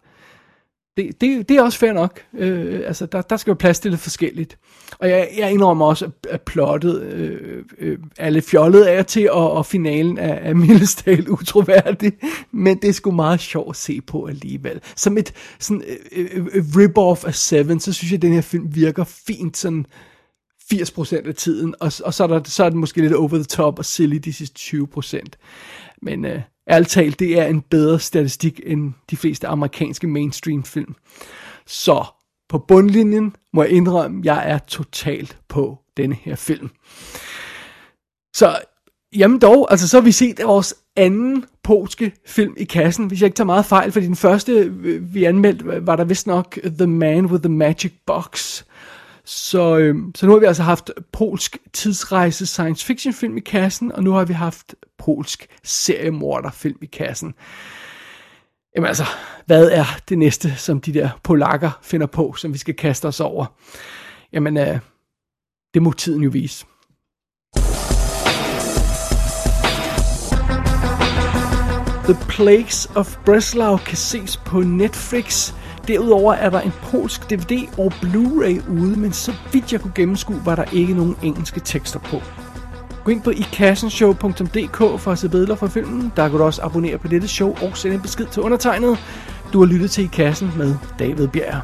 det, 0.97 1.21
det, 1.21 1.49
det 1.49 1.58
er 1.58 1.62
også 1.62 1.80
fair 1.80 1.93
nok. 1.93 2.21
Øh, 2.34 2.82
altså, 2.86 3.06
der, 3.06 3.21
der 3.21 3.38
skal 3.38 3.51
jo 3.51 3.56
plads 3.56 3.80
til 3.80 3.91
det 3.91 3.99
forskelligt. 3.99 4.58
Og 4.99 5.10
jeg, 5.10 5.30
jeg 5.38 5.51
indrømmer 5.51 5.86
også, 5.86 6.06
at, 6.06 6.12
at 6.30 6.41
plottet 6.41 7.01
øh, 7.01 7.63
øh, 7.77 7.97
er 8.17 8.30
lidt 8.30 8.45
fjollet 8.45 8.84
af 8.84 9.06
til, 9.06 9.32
og, 9.32 9.51
og 9.51 9.65
finalen 9.65 10.17
er, 10.17 10.34
er 10.34 10.54
mildestal 10.54 11.30
utroværdig. 11.39 12.13
Men 12.51 12.77
det 12.82 12.89
er 12.89 12.93
sgu 12.93 13.12
meget 13.12 13.39
sjovt 13.39 13.69
at 13.69 13.75
se 13.75 14.01
på 14.01 14.25
alligevel. 14.25 14.82
Som 14.95 15.17
et 15.17 15.34
sådan, 15.60 15.84
øh, 16.12 16.27
øh, 16.36 16.45
øh 16.54 16.63
rip-off 16.63 17.27
af 17.27 17.36
Seven, 17.36 17.80
så 17.80 17.93
synes 17.93 18.12
jeg, 18.12 18.17
at 18.17 18.21
den 18.21 18.34
her 18.34 18.41
film 18.41 18.75
virker 18.75 19.04
fint 19.04 19.58
sådan 19.58 19.86
80% 20.73 21.27
af 21.27 21.36
tiden. 21.36 21.75
Og, 21.80 21.91
og 22.06 22.13
så, 22.13 22.23
er 22.23 22.27
der, 22.27 22.41
så 22.45 22.63
er 22.63 22.69
den 22.69 22.80
måske 22.80 23.01
lidt 23.01 23.13
over 23.13 23.30
the 23.30 23.43
top 23.43 23.80
og 23.80 23.86
silly 23.86 24.15
de 24.15 24.34
sidste 24.34 24.60
20%. 24.60 25.19
Men 26.01 26.25
øh, 26.25 26.41
ærligt 26.72 26.92
talt, 26.92 27.20
det 27.20 27.40
er 27.40 27.46
en 27.46 27.62
bedre 27.62 28.00
statistik 28.00 28.60
end 28.66 28.94
de 29.10 29.18
fleste 29.18 29.48
amerikanske 29.48 30.08
mainstream 30.08 30.64
film. 30.64 30.96
Så 31.66 32.06
på 32.50 32.60
bundlinjen 32.68 33.36
må 33.54 33.64
jeg 33.64 33.72
indrømme, 33.72 34.20
at 34.20 34.26
jeg 34.26 34.52
er 34.52 34.58
totalt 34.58 35.38
på 35.48 35.78
denne 35.98 36.16
her 36.16 36.36
film. 36.36 36.70
Så 38.36 38.60
jamen 39.16 39.40
dog, 39.40 39.72
altså 39.72 39.88
så 39.88 39.98
har 39.98 40.02
vi 40.02 40.12
set 40.12 40.40
vores 40.44 40.76
anden 40.96 41.46
polske 41.64 42.12
film 42.26 42.54
i 42.58 42.64
kassen, 42.64 43.06
hvis 43.06 43.22
jeg 43.22 43.26
ikke 43.26 43.36
tager 43.36 43.46
meget 43.46 43.66
fejl, 43.66 43.92
fordi 43.92 44.06
den 44.06 44.16
første, 44.16 44.52
øh, 44.52 45.14
vi 45.14 45.24
anmeldte, 45.24 45.88
var 45.88 45.96
der 45.96 46.04
vist 46.04 46.28
nok 46.28 46.58
The 46.78 46.88
Man 46.88 47.26
with 47.26 47.44
the 47.44 47.54
Magic 47.54 47.94
Box. 48.06 48.64
Så, 49.26 49.78
øh, 49.78 49.96
så 50.16 50.26
nu 50.26 50.32
har 50.32 50.40
vi 50.40 50.46
altså 50.46 50.64
haft 50.64 50.92
polsk 51.12 51.58
tidsrejse 51.74 52.46
science 52.46 52.86
fiction 52.86 53.14
film 53.14 53.38
i 53.38 53.40
kassen, 53.40 53.92
og 53.92 54.04
nu 54.04 54.12
har 54.12 54.26
vi 54.26 54.34
haft 54.34 54.76
polsk 54.98 55.48
seriemorderfilm 55.64 56.78
i 56.82 56.86
kassen. 56.86 57.34
Jamen 58.76 58.88
altså, 58.88 59.06
hvad 59.46 59.70
er 59.72 59.86
det 60.10 60.18
næste, 60.18 60.56
som 60.56 60.82
de 60.82 60.94
der 60.94 61.10
polakker 61.24 61.80
finder 61.82 62.08
på, 62.08 62.34
som 62.34 62.54
vi 62.54 62.58
skal 62.58 62.76
kaste 62.76 63.08
os 63.08 63.20
over? 63.20 63.46
Jamen, 64.34 64.58
øh, 64.58 64.80
det 65.74 65.82
må 65.82 65.92
tiden 65.92 66.24
jo 66.24 66.30
vise. 66.30 66.66
The 72.04 72.26
Plagues 72.30 72.88
of 72.96 73.18
Breslau 73.26 73.78
kan 73.78 73.98
ses 73.98 74.38
på 74.38 74.60
Netflix. 74.60 75.54
Derudover 75.88 76.34
er 76.34 76.50
der 76.50 76.60
en 76.62 76.72
polsk 76.82 77.30
DVD 77.30 77.67
og 77.78 77.94
Blu-ray 77.94 78.70
ude, 78.70 79.00
men 79.00 79.12
så 79.12 79.34
vidt 79.54 79.74
jeg 79.74 79.82
kunne 79.82 79.94
gennemskue, 79.96 80.41
var 80.46 80.56
der 80.56 80.63
ikke 80.72 80.94
nogen 80.94 81.15
engelske 81.24 81.60
tekster 81.60 82.00
på. 82.00 82.22
Gå 83.04 83.12
ind 83.12 83.22
på 83.22 83.30
ikassenshow.dk 83.30 84.78
for 84.78 85.12
at 85.12 85.20
se 85.20 85.30
billeder 85.30 85.56
fra 85.56 85.67
filmen. 85.67 86.13
Der 86.15 86.30
kan 86.30 86.38
du 86.38 86.44
også 86.44 86.62
abonnere 86.62 86.98
på 86.98 87.08
dette 87.08 87.28
show 87.28 87.56
og 87.62 87.78
sende 87.78 87.96
en 87.96 88.02
besked 88.02 88.26
til 88.26 88.41
undertegnet. 88.41 88.98
Du 89.54 89.60
har 89.60 89.65
lyttet 89.65 89.91
til 89.91 90.04
I 90.04 90.08
Kassen 90.08 90.52
med 90.58 90.76
David 91.00 91.28
Bjerg. 91.28 91.62